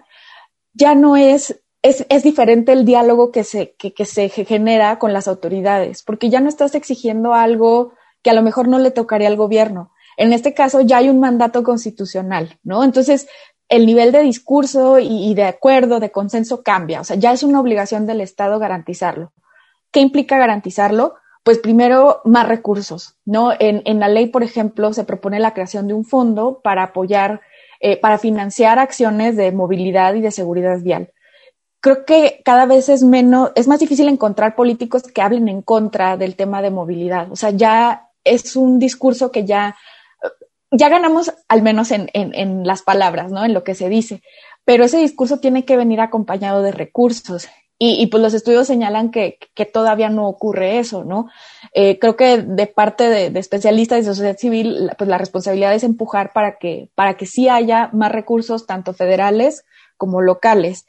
[0.73, 5.13] ya no es, es, es diferente el diálogo que se, que, que se genera con
[5.13, 7.93] las autoridades, porque ya no estás exigiendo algo
[8.23, 9.91] que a lo mejor no le tocaría al gobierno.
[10.17, 12.83] En este caso ya hay un mandato constitucional, ¿no?
[12.83, 13.27] Entonces,
[13.69, 17.01] el nivel de discurso y, de acuerdo, de consenso cambia.
[17.01, 19.31] O sea, ya es una obligación del Estado garantizarlo.
[19.91, 21.15] ¿Qué implica garantizarlo?
[21.47, 23.53] pues primero más recursos, ¿no?
[23.57, 27.39] En, en, la ley, por ejemplo, se propone la creación de un fondo para apoyar,
[27.79, 31.13] eh, para financiar acciones de movilidad y de seguridad vial.
[31.79, 36.17] Creo que cada vez es menos, es más difícil encontrar políticos que hablen en contra
[36.17, 37.31] del tema de movilidad.
[37.31, 39.77] O sea, ya es un discurso que ya,
[40.71, 43.45] ya ganamos al menos en, en, las palabras, ¿no?
[43.45, 44.21] En lo que se dice.
[44.65, 47.47] Pero ese discurso tiene que venir acompañado de recursos
[47.79, 51.29] y, pues los estudios señalan que, que, todavía no ocurre eso, ¿no?
[51.73, 55.83] Eh, creo que de parte de, de, especialistas de sociedad civil, pues la responsabilidad es
[55.83, 59.63] empujar para que, para que sí haya más recursos, tanto federales
[59.95, 60.87] como locales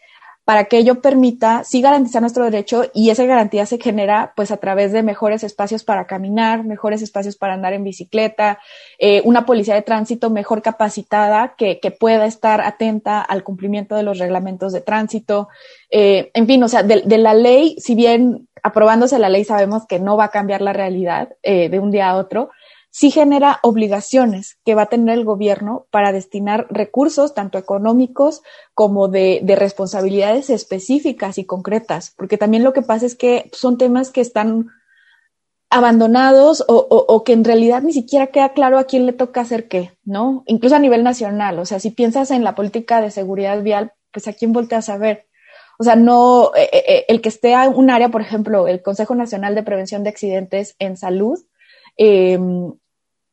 [0.48, 4.56] para que ello permita sí garantizar nuestro derecho y esa garantía se genera pues a
[4.56, 8.58] través de mejores espacios para caminar, mejores espacios para andar en bicicleta,
[8.98, 14.04] eh, una policía de tránsito mejor capacitada que, que, pueda estar atenta al cumplimiento de
[14.04, 15.50] los reglamentos de tránsito,
[15.90, 19.86] eh, en fin, o sea, de, de, la ley, si bien aprobándose la ley sabemos
[19.86, 22.48] que no va a cambiar la realidad eh, de un día a otro,
[22.90, 28.42] sí genera obligaciones que va a tener el gobierno para destinar recursos, tanto económicos
[28.74, 33.78] como de, de, responsabilidades específicas y concretas, porque también lo que pasa es que son
[33.78, 34.68] temas que están
[35.70, 39.92] abandonados o, que en realidad ni siquiera queda claro a quién le toca hacer qué,
[40.04, 40.42] ¿no?
[40.46, 44.28] Incluso a nivel nacional, o sea, si piensas en la política de seguridad vial, pues
[44.28, 45.26] a quién volteas a ver.
[45.78, 49.14] O sea, no, eh, eh, el que esté a un área, por ejemplo, el Consejo
[49.14, 51.38] Nacional de Prevención de Accidentes en Salud,
[51.98, 52.38] eh,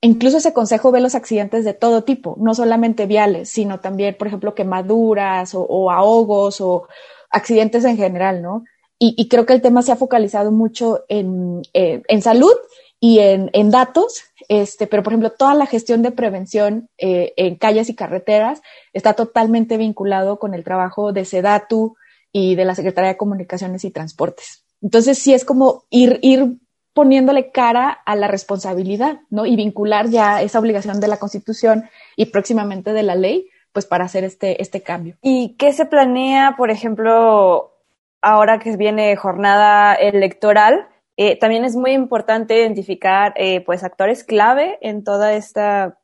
[0.02, 4.28] incluso ese consejo ve los accidentes de todo tipo, no solamente viales, sino también, por
[4.28, 6.88] ejemplo, quemaduras o, o ahogos o
[7.30, 8.64] accidentes en general, ¿no?
[8.98, 12.54] Y, y, creo que el tema se ha focalizado mucho en, en, en salud
[13.00, 17.58] y en, en, datos, este, pero por ejemplo, toda la gestión de prevención eh, en
[17.58, 18.62] calles y carreteras
[18.94, 21.98] está totalmente vinculado con el trabajo de SEDATU
[22.32, 24.64] y de la Secretaría de Comunicaciones y Transportes.
[24.82, 26.58] Entonces, sí es como ir, ir
[26.96, 29.46] poniéndole cara a la responsabilidad, ¿no?
[29.46, 34.06] Y vincular ya esa obligación de la Constitución y próximamente de la ley, pues para
[34.06, 35.18] hacer este, este cambio.
[35.22, 37.74] ¿Y qué se planea, por ejemplo,
[38.22, 40.88] ahora que viene jornada electoral?
[41.18, 46.00] Eh, también es muy importante identificar, eh, pues, actores clave en toda esta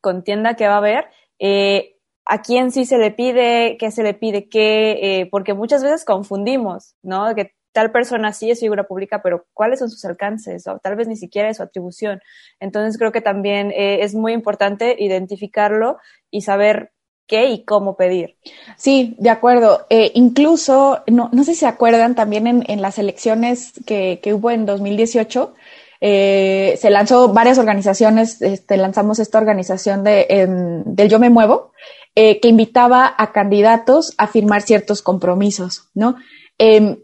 [0.00, 1.10] contienda que va a haber.
[1.38, 6.06] Eh, a quién sí se le pide, qué se le pide qué, porque muchas veces
[6.06, 7.34] confundimos, ¿no?
[7.76, 11.16] Tal persona sí es figura pública, pero cuáles son sus alcances o tal vez ni
[11.16, 12.22] siquiera es su atribución.
[12.58, 15.98] Entonces creo que también eh, es muy importante identificarlo
[16.30, 16.92] y saber
[17.26, 18.38] qué y cómo pedir.
[18.78, 19.84] Sí, de acuerdo.
[19.90, 24.50] Eh, incluso, no, no sé si se acuerdan también en, las elecciones que, que, hubo
[24.50, 25.52] en 2018.
[26.00, 31.72] Eh, se lanzó varias organizaciones, este, lanzamos esta organización de, eh, del Yo Me Muevo,
[32.14, 36.16] que invitaba a candidatos a firmar ciertos compromisos, ¿no?
[36.58, 36.96] Em,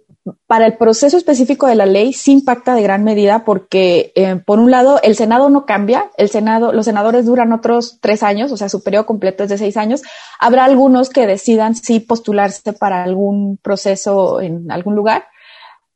[0.46, 4.60] para el proceso específico de la ley sí impacta de gran medida porque, eh, por
[4.60, 8.56] un lado, el Senado no cambia, el Senado, los senadores duran otros tres años, o
[8.56, 10.02] sea, su periodo completo es de seis años.
[10.38, 15.24] Habrá algunos que decidan sí postularse para algún proceso en algún lugar,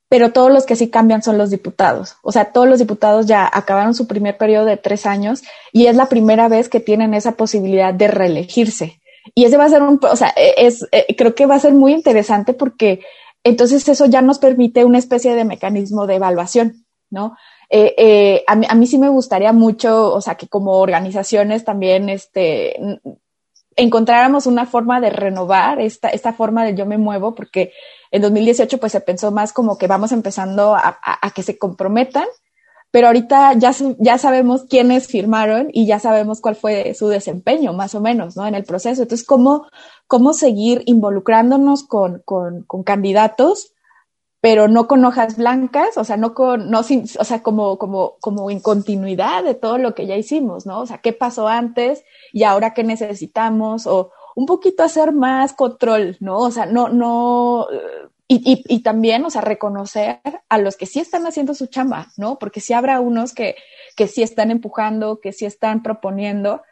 [0.08, 2.16] pero todos los que sí cambian son los diputados.
[2.22, 5.96] O sea, todos los diputados ya acabaron su primer periodo de tres años y es
[5.96, 9.00] la primera vez que tienen esa posibilidad de reelegirse.
[9.34, 11.74] Y ese va a ser un, o sea, es, eh, creo que va a ser
[11.74, 13.00] muy interesante porque
[13.46, 17.36] entonces eso ya nos permite una especie de mecanismo de evaluación, ¿no?
[17.70, 22.76] Eh, eh, a, mí, sí me gustaría mucho, o sea, que como organizaciones también este,
[23.76, 27.72] encontráramos una forma de renovar esta, esta forma de yo me muevo, porque
[28.10, 30.98] en 2018 pues se pensó más como que vamos empezando a,
[31.32, 32.26] que se comprometan,
[32.90, 37.94] pero ahorita ya, ya sabemos quiénes firmaron y ya sabemos cuál fue su desempeño, más
[37.94, 38.46] o menos, ¿no?
[38.46, 39.02] En el proceso.
[39.02, 39.66] Entonces, ¿cómo,
[40.06, 43.72] cómo seguir involucrándonos con, con, con candidatos
[44.46, 48.16] pero no con hojas blancas, o sea, no con, no sin, o sea, como, como,
[48.20, 50.82] como en continuidad de todo lo que ya hicimos, ¿no?
[50.82, 53.88] O sea, ¿qué pasó antes y ahora qué necesitamos?
[53.88, 56.38] O un poquito hacer más control, ¿no?
[56.38, 57.66] O sea, no, no,
[58.28, 62.08] y, y, y también, o sea, reconocer a los que sí están haciendo su chamba,
[62.16, 62.38] ¿no?
[62.38, 63.56] Porque sí habrá unos que,
[63.96, 66.62] que sí están empujando, que sí están proponiendo,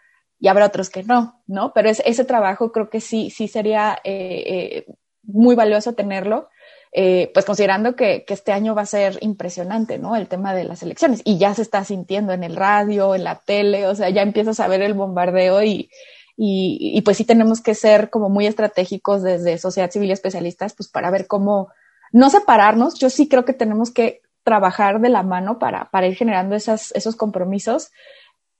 [0.40, 1.72] y habrá otros que no, ¿no?
[1.72, 4.86] Pero es, ese trabajo creo que sí, sí sería eh, eh,
[5.22, 6.48] muy valioso tenerlo
[6.96, 10.14] eh, pues considerando que, que, este año va a ser impresionante, ¿no?
[10.14, 13.40] El tema de las elecciones y ya se está sintiendo en el radio, en la
[13.40, 15.90] tele, o sea, ya empiezas a ver el bombardeo y,
[16.36, 20.74] y, y pues sí tenemos que ser como muy estratégicos desde sociedad civil y especialistas,
[20.74, 21.68] pues para ver cómo
[22.12, 22.98] no separarnos.
[22.98, 26.92] Yo sí creo que tenemos que trabajar de la mano para, para ir generando esas,
[26.92, 27.90] esos compromisos,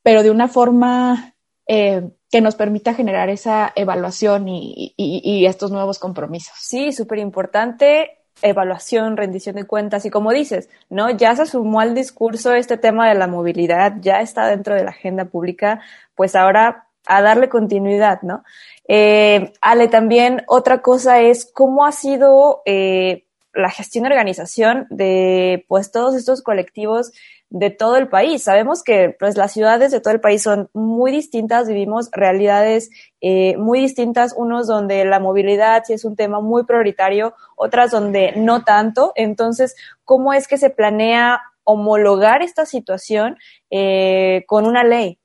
[0.02, 1.34] pero de una forma
[1.66, 6.54] eh, que nos permita generar esa evaluación y, y, y estos nuevos compromisos.
[6.58, 11.10] Sí, súper importante evaluación, rendición de cuentas y como dices, ¿no?
[11.10, 14.90] Ya se sumó al discurso este tema de la movilidad, ya está dentro de la
[14.90, 15.80] agenda pública,
[16.14, 18.44] pues ahora a darle continuidad, ¿no?
[18.88, 23.24] Eh, Ale, también otra cosa es cómo ha sido eh,
[23.54, 27.12] la gestión y organización de pues todos estos colectivos
[27.54, 28.42] de todo el país.
[28.42, 32.90] Sabemos que pues, las ciudades de todo el país son muy distintas, vivimos realidades
[33.20, 38.32] eh, muy distintas, unos donde la movilidad sí es un tema muy prioritario, otras donde
[38.36, 39.12] no tanto.
[39.14, 43.38] Entonces, ¿cómo es que se planea homologar esta situación
[43.70, 45.20] eh, con una ley?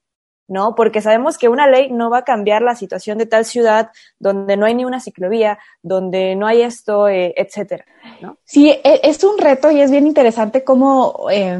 [0.49, 0.75] ¿No?
[0.75, 4.57] Porque sabemos que una ley no va a cambiar la situación de tal ciudad donde
[4.57, 7.85] no hay ni una ciclovía, donde no hay esto, eh, etcétera,
[8.19, 8.37] ¿no?
[8.43, 11.57] Sí, e, es un reto y es bien interesante cómo eh,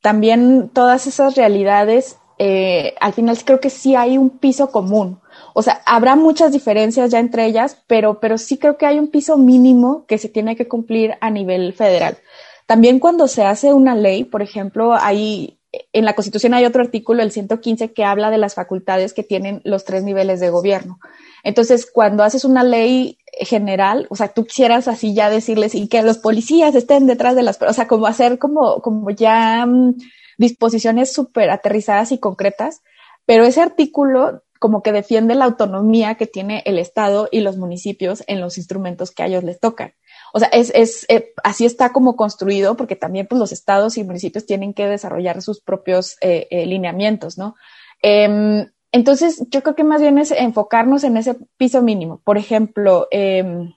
[0.00, 5.20] también todas esas realidades, eh, al final creo que sí hay un piso común.
[5.54, 9.08] O sea, habrá muchas diferencias ya entre ellas, pero, pero sí creo que hay un
[9.08, 12.18] piso mínimo que se tiene que cumplir a nivel federal.
[12.66, 15.57] También cuando se hace una ley, por ejemplo, hay,
[15.92, 19.60] en la Constitución hay otro artículo, el 115, que habla de las facultades que tienen
[19.64, 20.98] los tres niveles de gobierno.
[21.44, 26.02] Entonces, cuando haces una ley general, o sea, tú quisieras así ya decirles y que
[26.02, 29.96] los policías estén detrás de las, o sea, como hacer como, como ya mm,
[30.38, 32.82] disposiciones súper aterrizadas y concretas,
[33.26, 38.24] pero ese artículo como que defiende la autonomía que tiene el Estado y los municipios
[38.26, 39.94] en los instrumentos que a ellos les tocan.
[40.32, 44.04] O sea, es, es eh, así está como construido, porque también pues, los estados y
[44.04, 47.56] municipios tienen que desarrollar sus propios eh, eh, lineamientos, ¿no?
[48.02, 52.22] Eh, entonces, yo creo que más bien es enfocarnos en ese piso mínimo.
[52.24, 53.74] Por ejemplo, eh,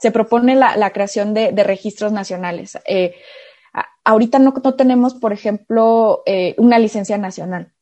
[0.00, 2.78] se propone la, la creación de, de, registros nacionales.
[4.04, 6.22] Ahorita no, no, tenemos, por ejemplo,
[6.56, 7.72] una licencia nacional.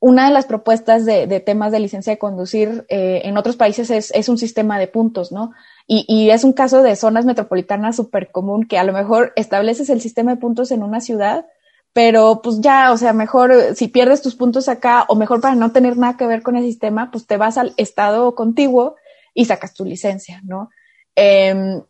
[0.00, 4.10] Una de las propuestas de, de temas de licencia de conducir en otros países es,
[4.12, 5.52] es, un sistema de puntos, ¿no?
[5.86, 9.90] Y, y es un caso de zonas metropolitanas súper común que a lo mejor estableces
[9.90, 11.46] el sistema de puntos en una ciudad,
[11.92, 15.54] pero pues ya, o sea, mejor eh, si pierdes tus puntos acá o mejor para
[15.54, 18.96] no tener nada que ver con el sistema, pues te vas al estado contiguo
[19.34, 20.70] y sacas tu licencia, ¿no?
[21.16, 21.82] Eh,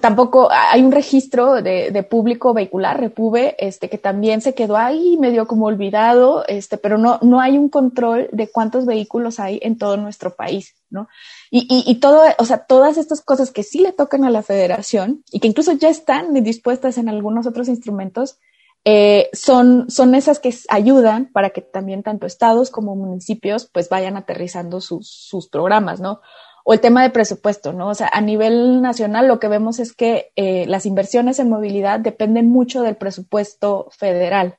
[0.00, 5.16] tampoco hay un registro de, de, público vehicular, Repube, este, que también se quedó ahí
[5.18, 9.78] medio como olvidado, este, pero no, no hay un control de cuántos vehículos hay en
[9.78, 11.08] todo nuestro país, ¿no?
[11.54, 14.42] Y, y, y todo, o sea, todas estas cosas que sí le tocan a la
[14.42, 18.38] federación y que incluso ya están dispuestas en algunos otros instrumentos,
[18.86, 24.16] eh, son, son esas que ayudan para que también tanto estados como municipios pues vayan
[24.16, 26.22] aterrizando sus, sus programas, ¿no?
[26.64, 27.88] O el tema de presupuesto, ¿no?
[27.88, 32.00] O sea, a nivel nacional lo que vemos es que eh, las inversiones en movilidad
[32.00, 34.56] dependen mucho del presupuesto federal.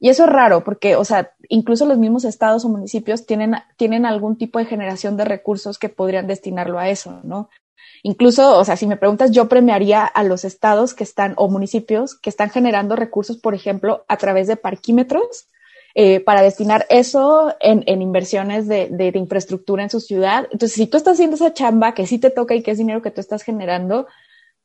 [0.00, 4.06] Y eso es raro porque, o sea, incluso los mismos estados o municipios tienen, tienen
[4.06, 7.50] algún tipo de generación de recursos que podrían destinarlo a eso, ¿no?
[8.02, 12.14] Incluso, o sea, si me preguntas, yo premiaría a los estados que están o municipios
[12.14, 15.48] que están generando recursos, por ejemplo, a través de parquímetros,
[15.94, 20.46] eh, para destinar eso en, en inversiones de, de, de, infraestructura en su ciudad.
[20.52, 23.02] Entonces, si tú estás haciendo esa chamba que sí te toca y que es dinero
[23.02, 24.06] que tú estás generando,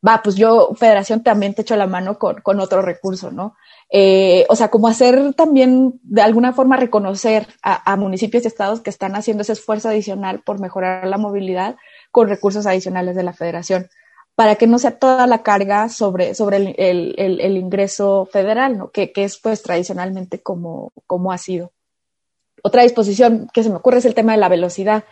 [0.06, 3.56] va, pues yo, federación, también te echo la mano con, con otro recurso, ¿no?
[3.90, 8.90] Eh, o sea, como hacer también, de alguna forma, reconocer a, municipios y estados que
[8.90, 11.76] están haciendo ese esfuerzo adicional por mejorar la movilidad
[12.12, 13.90] con recursos adicionales de la federación,
[14.36, 18.78] para que no sea toda la carga sobre, sobre el, el, el, el ingreso federal,
[18.78, 18.92] ¿no?
[18.92, 21.72] Que, que, es pues tradicionalmente como, como ha sido.
[22.64, 25.04] otra disposición que se me ocurre es el tema de la velocidad.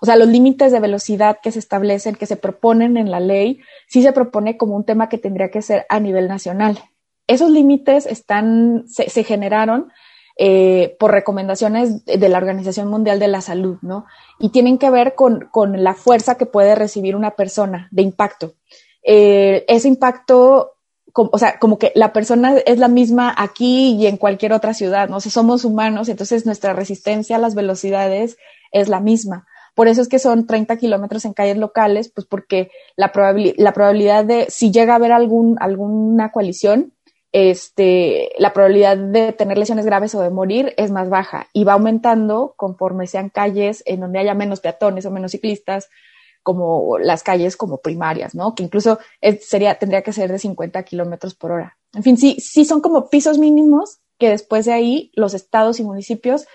[0.00, 3.60] O sea, los límites de velocidad que se establecen, que se proponen en la ley,
[3.88, 6.78] sí se propone como un tema que tendría que ser a nivel nacional.
[7.26, 9.90] Esos límites están, se, generaron
[10.36, 14.04] eh, por recomendaciones de la Organización Mundial de la Salud, ¿no?
[14.38, 18.54] Y tienen que ver con, con la fuerza que puede recibir una persona de impacto.
[19.04, 20.72] Eh, ese impacto,
[21.12, 25.08] o sea, como que la persona es la misma aquí y en cualquier otra ciudad,
[25.08, 25.18] ¿no?
[25.18, 28.36] O somos humanos, entonces nuestra resistencia a las velocidades
[28.72, 29.46] es la misma.
[29.74, 33.12] Por eso es que son 30 kilómetros en calles locales, pues porque la,
[33.56, 36.92] la probabilidad de, si llega a haber algún, alguna coalición,
[37.32, 41.72] este, la probabilidad de tener lesiones graves o de morir es más baja y va
[41.72, 45.90] aumentando conforme sean calles en donde haya menos peatones o menos ciclistas,
[46.44, 48.54] como las calles como primarias, ¿no?
[48.54, 49.00] Que incluso
[49.40, 51.76] sería, tendría que ser de 50 kilómetros por hora.
[51.92, 55.84] En fin, sí, sí son como pisos mínimos que después de ahí los estados y
[55.84, 56.46] municipios,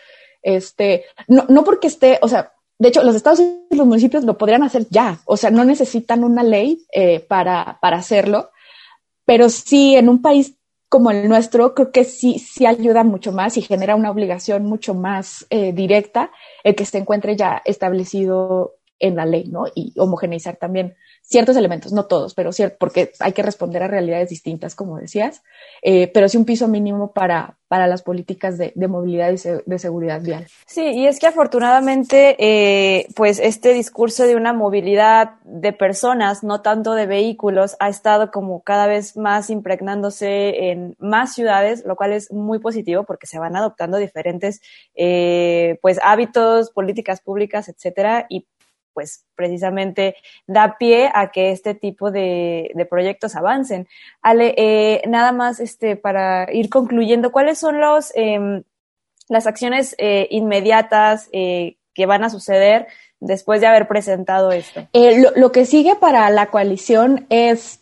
[0.44, 4.38] este, no, no porque esté, o sea, de hecho, los estados y los municipios lo
[4.38, 8.52] podrían hacer ya, o sea, no necesitan una ley eh, para, para hacerlo,
[9.26, 10.56] pero sí en un país
[10.88, 14.96] como el nuestro, creo que sí, sí ayuda mucho más y genera una obligación mucho
[14.96, 16.32] más eh, directa
[16.64, 19.66] el que se encuentre ya establecido en la ley, ¿no?
[19.76, 20.96] Y homogeneizar también
[21.30, 25.44] ciertos elementos, no todos, pero cierto, porque hay que responder a realidades distintas, como decías,
[25.84, 29.38] eh, pero sí un piso mínimo para, para las políticas de, de movilidad y
[29.70, 30.48] de seguridad vial.
[30.66, 36.62] Sí, y es que afortunadamente, eh, pues este discurso de una movilidad de personas, no
[36.62, 42.14] tanto de vehículos, ha estado como cada vez más impregnándose en más ciudades, lo cual
[42.14, 44.62] es muy positivo porque se van adoptando diferentes,
[44.96, 48.48] eh, pues hábitos, políticas públicas, etcétera, y
[48.94, 50.16] pues precisamente
[50.48, 53.88] da pie a que este tipo de, proyectos avancen.
[54.22, 58.64] Ale, eh, nada más este, para ir concluyendo, ¿cuáles son los, em,
[59.28, 62.88] las acciones eh, inmediatas eh, que van a suceder
[63.20, 64.88] después de haber presentado esto?
[64.94, 67.80] Lo, lo, que sigue para la coalición es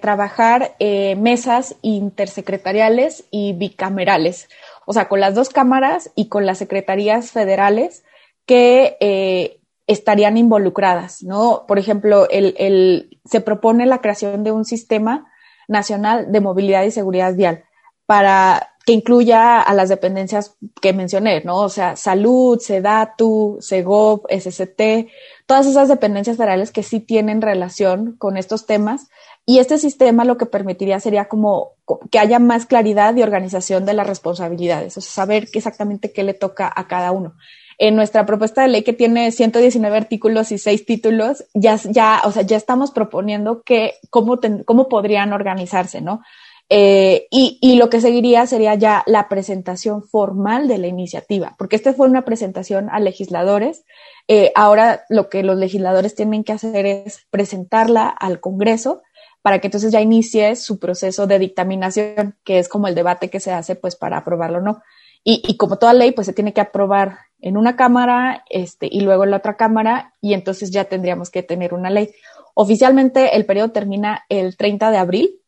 [0.00, 0.74] trabajar
[1.16, 4.48] mesas intersecretariales y bicamerales,
[4.86, 8.04] o sea, con las dos cámaras y con las secretarías federales
[8.46, 9.59] que
[9.90, 11.64] estarían involucradas, ¿no?
[11.66, 15.26] Por ejemplo, el, el, se propone la creación de un sistema
[15.66, 17.64] nacional de movilidad y seguridad vial
[18.06, 21.56] para que incluya a las dependencias que mencioné, ¿no?
[21.56, 25.08] O sea, salud, SEDATU, SEGOP, SST,
[25.46, 29.08] todas esas dependencias federales que sí tienen relación con estos temas.
[29.44, 31.72] Y este sistema lo que permitiría sería como
[32.12, 36.34] que haya más claridad y organización de las responsabilidades, o sea, saber exactamente qué le
[36.34, 37.34] toca a cada uno
[37.80, 42.30] en nuestra propuesta de ley que tiene 119 artículos y 6 títulos, ya, ya, o
[42.30, 46.20] sea, ya estamos proponiendo que cómo, cómo podrían organizarse, ¿no?
[46.68, 51.74] Eh, y, y, lo que seguiría sería ya la presentación formal de la iniciativa, porque
[51.74, 53.84] esta fue una presentación a legisladores.
[54.28, 59.00] Eh, ahora lo que los legisladores tienen que hacer es presentarla al Congreso
[59.40, 63.40] para que entonces ya inicie su proceso de dictaminación, que es como el debate que
[63.40, 64.82] se hace pues para aprobarlo o no.
[65.24, 69.00] Y, y como toda ley, pues se tiene que aprobar en una cámara este, y
[69.00, 72.10] luego en la otra cámara y entonces ya tendríamos que tener una ley.
[72.54, 75.40] Oficialmente el periodo termina el 30 de abril.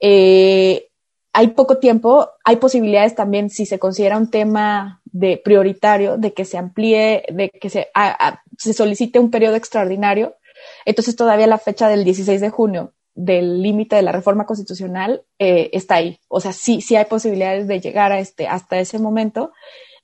[0.00, 0.88] Eh,
[1.32, 6.44] hay poco tiempo, hay posibilidades también si se considera un tema de prioritario de que
[6.44, 7.88] se amplíe, de que se,
[8.56, 10.36] se solicite un periodo extraordinario.
[10.84, 15.70] Entonces todavía la fecha del 16 de junio del límite de la reforma constitucional eh,
[15.72, 16.20] está ahí.
[16.28, 19.52] O sea, sí, sí hay posibilidades de llegar a este, hasta ese momento.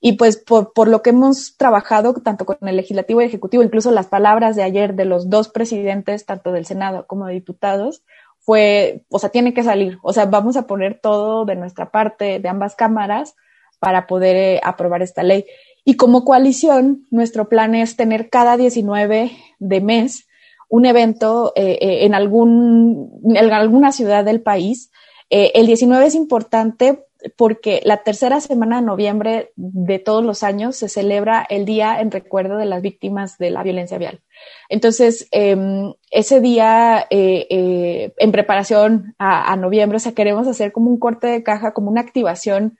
[0.05, 3.89] Y pues por, por, lo que hemos trabajado tanto con el legislativo y ejecutivo, incluso
[3.89, 8.03] las palabras de ayer de los dos presidentes, tanto del Senado como de diputados,
[8.41, 9.99] fue, o sea, tiene que salir.
[10.03, 13.37] O sea, vamos a poner todo de nuestra parte, de ambas cámaras,
[13.79, 15.45] para poder eh, aprobar esta ley.
[15.85, 20.27] Y como coalición, nuestro plan es tener cada 19 de mes
[20.67, 24.91] un evento eh, eh, en, algún, en alguna ciudad del país.
[25.29, 27.05] el 19 es importante
[27.37, 32.11] porque la tercera semana de noviembre de todos los años se celebra el Día en
[32.11, 34.21] recuerdo de las víctimas de la violencia vial.
[34.69, 40.89] Entonces, em, ese día, eh, eh, en preparación a, noviembre, o sea, queremos hacer como
[40.89, 42.77] un corte de caja, como una activación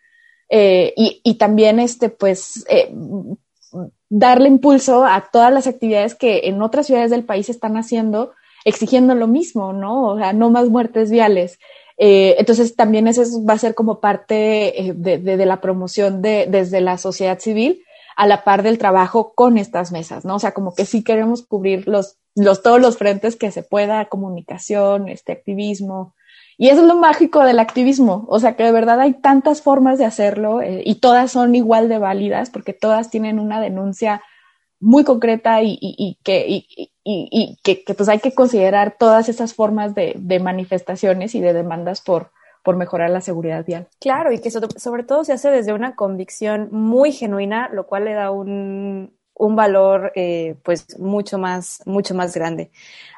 [0.50, 2.66] eh, y, y, también, este, pues,
[4.10, 8.34] darle impulso a todas las actividades que en otras ciudades del país están haciendo,
[8.66, 10.06] exigiendo lo mismo, ¿no?
[10.06, 11.60] O sea, no más muertes viales.
[12.06, 16.82] Eh, entonces también eso va a ser como parte eh, de, la promoción de, desde
[16.82, 17.82] la sociedad civil
[18.18, 20.36] a la par del trabajo con estas mesas, ¿no?
[20.36, 24.10] O sea, como que sí queremos cubrir los, los, todos los frentes que se pueda,
[24.10, 26.14] comunicación, este activismo,
[26.58, 29.98] Y eso es lo mágico del activismo, o sea que de verdad hay tantas formas
[29.98, 34.22] de hacerlo eh, y todas son igual de válidas porque todas tienen una denuncia
[34.84, 36.66] muy concreta y, que,
[37.04, 42.32] y, que, pues hay que considerar todas esas formas de, manifestaciones y de demandas por,
[42.64, 43.88] por mejorar la seguridad vial.
[44.00, 48.14] Claro, y que sobre todo se hace desde una convicción muy genuina, lo cual le
[48.14, 52.70] da un, un valor eh, pues mucho más, mucho más grande.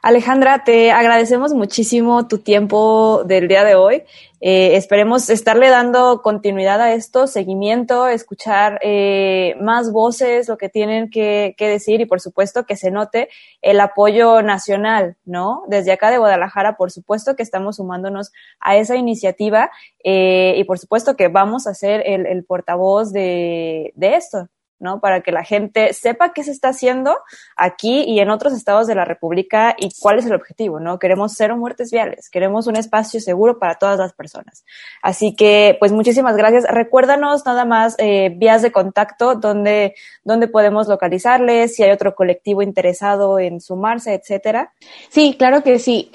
[0.01, 4.03] Alejandra, te agradecemos muchísimo tu tiempo del día de hoy.
[4.39, 11.09] Eh, esperemos estarle dando continuidad a esto, seguimiento, escuchar eh, más voces, lo que tienen
[11.09, 13.30] que, que, decir y por supuesto que se note
[13.61, 15.63] el apoyo nacional, ¿no?
[15.68, 19.72] Desde acá de Guadalajara, por supuesto que estamos sumándonos a esa iniciativa
[20.03, 24.47] y por supuesto que vamos a ser el, el portavoz de, de esto,
[24.80, 24.99] ¿no?
[24.99, 27.15] Para que la gente sepa qué se está haciendo
[27.55, 30.99] aquí y en otros estados de la República y cuál es el objetivo, ¿no?
[30.99, 34.65] Queremos cero muertes viales, queremos un espacio seguro para todas las personas.
[35.01, 36.65] Así que, pues muchísimas gracias.
[36.65, 42.61] Recuérdanos nada más eh, vías de contacto donde, donde podemos localizarles, si hay otro colectivo
[42.61, 44.73] interesado en sumarse, etcétera.
[45.09, 46.09] Sí, claro que sí.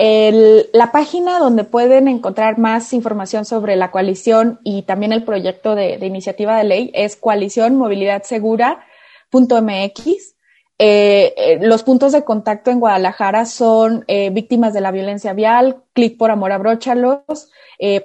[0.72, 5.96] la página donde pueden encontrar más información sobre la coalición y también el proyecto de,
[5.96, 10.34] de iniciativa de ley es Coalición Movilidad Segura segura.mx.
[10.82, 15.82] Eh, eh, los puntos de contacto en Guadalajara son eh, víctimas de la violencia vial,
[15.92, 17.51] Clic por Amor Abróchalos,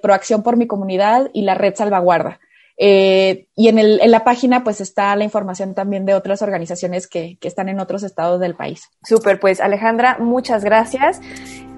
[0.02, 2.39] Proacción por mi comunidad y la Red Salvaguarda.
[3.56, 7.38] Y en, el, en, la página pues está la información también de otras organizaciones que,
[7.39, 8.89] que están en otros estados del país.
[9.03, 11.22] Súper, pues Alejandra, muchas gracias.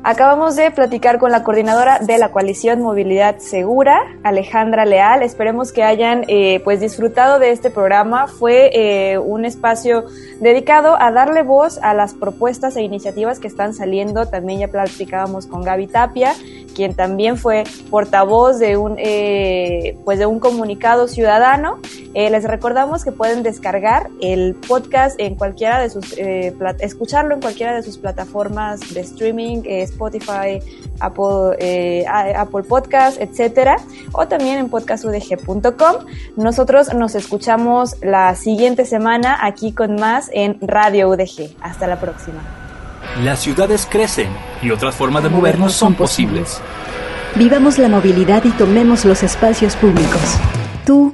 [0.04, 5.22] Acabamos de platicar con la coordinadora de la coalición Movilidad Segura, Alejandra Leal.
[5.22, 8.28] Esperemos que hayan eh, pues disfrutado de este programa.
[8.28, 10.06] Fue eh, un espacio
[10.40, 14.28] dedicado a darle voz a las propuestas e iniciativas que están saliendo.
[14.28, 16.34] También ya platicábamos con Gaby Tapia,
[16.74, 21.67] quien también fue portavoz de un eh, pues de un comunicado ciudadano.
[22.14, 26.14] Les recordamos que pueden descargar el podcast en cualquiera de sus
[26.80, 30.62] escucharlo en cualquiera de sus plataformas de streaming Spotify,
[31.00, 33.78] Apple, eh, Apple Podcast, etcétera,
[34.12, 35.96] o también en podcastudg.com.
[36.36, 41.56] Nosotros nos escuchamos la siguiente semana aquí con más en Radio UDG.
[41.62, 42.40] Hasta la próxima.
[43.24, 44.30] Las ciudades crecen
[44.62, 46.62] y otras formas de movernos son posibles.
[47.36, 50.38] Vivamos la movilidad y tomemos los espacios públicos.
[50.86, 51.14] ¿Tú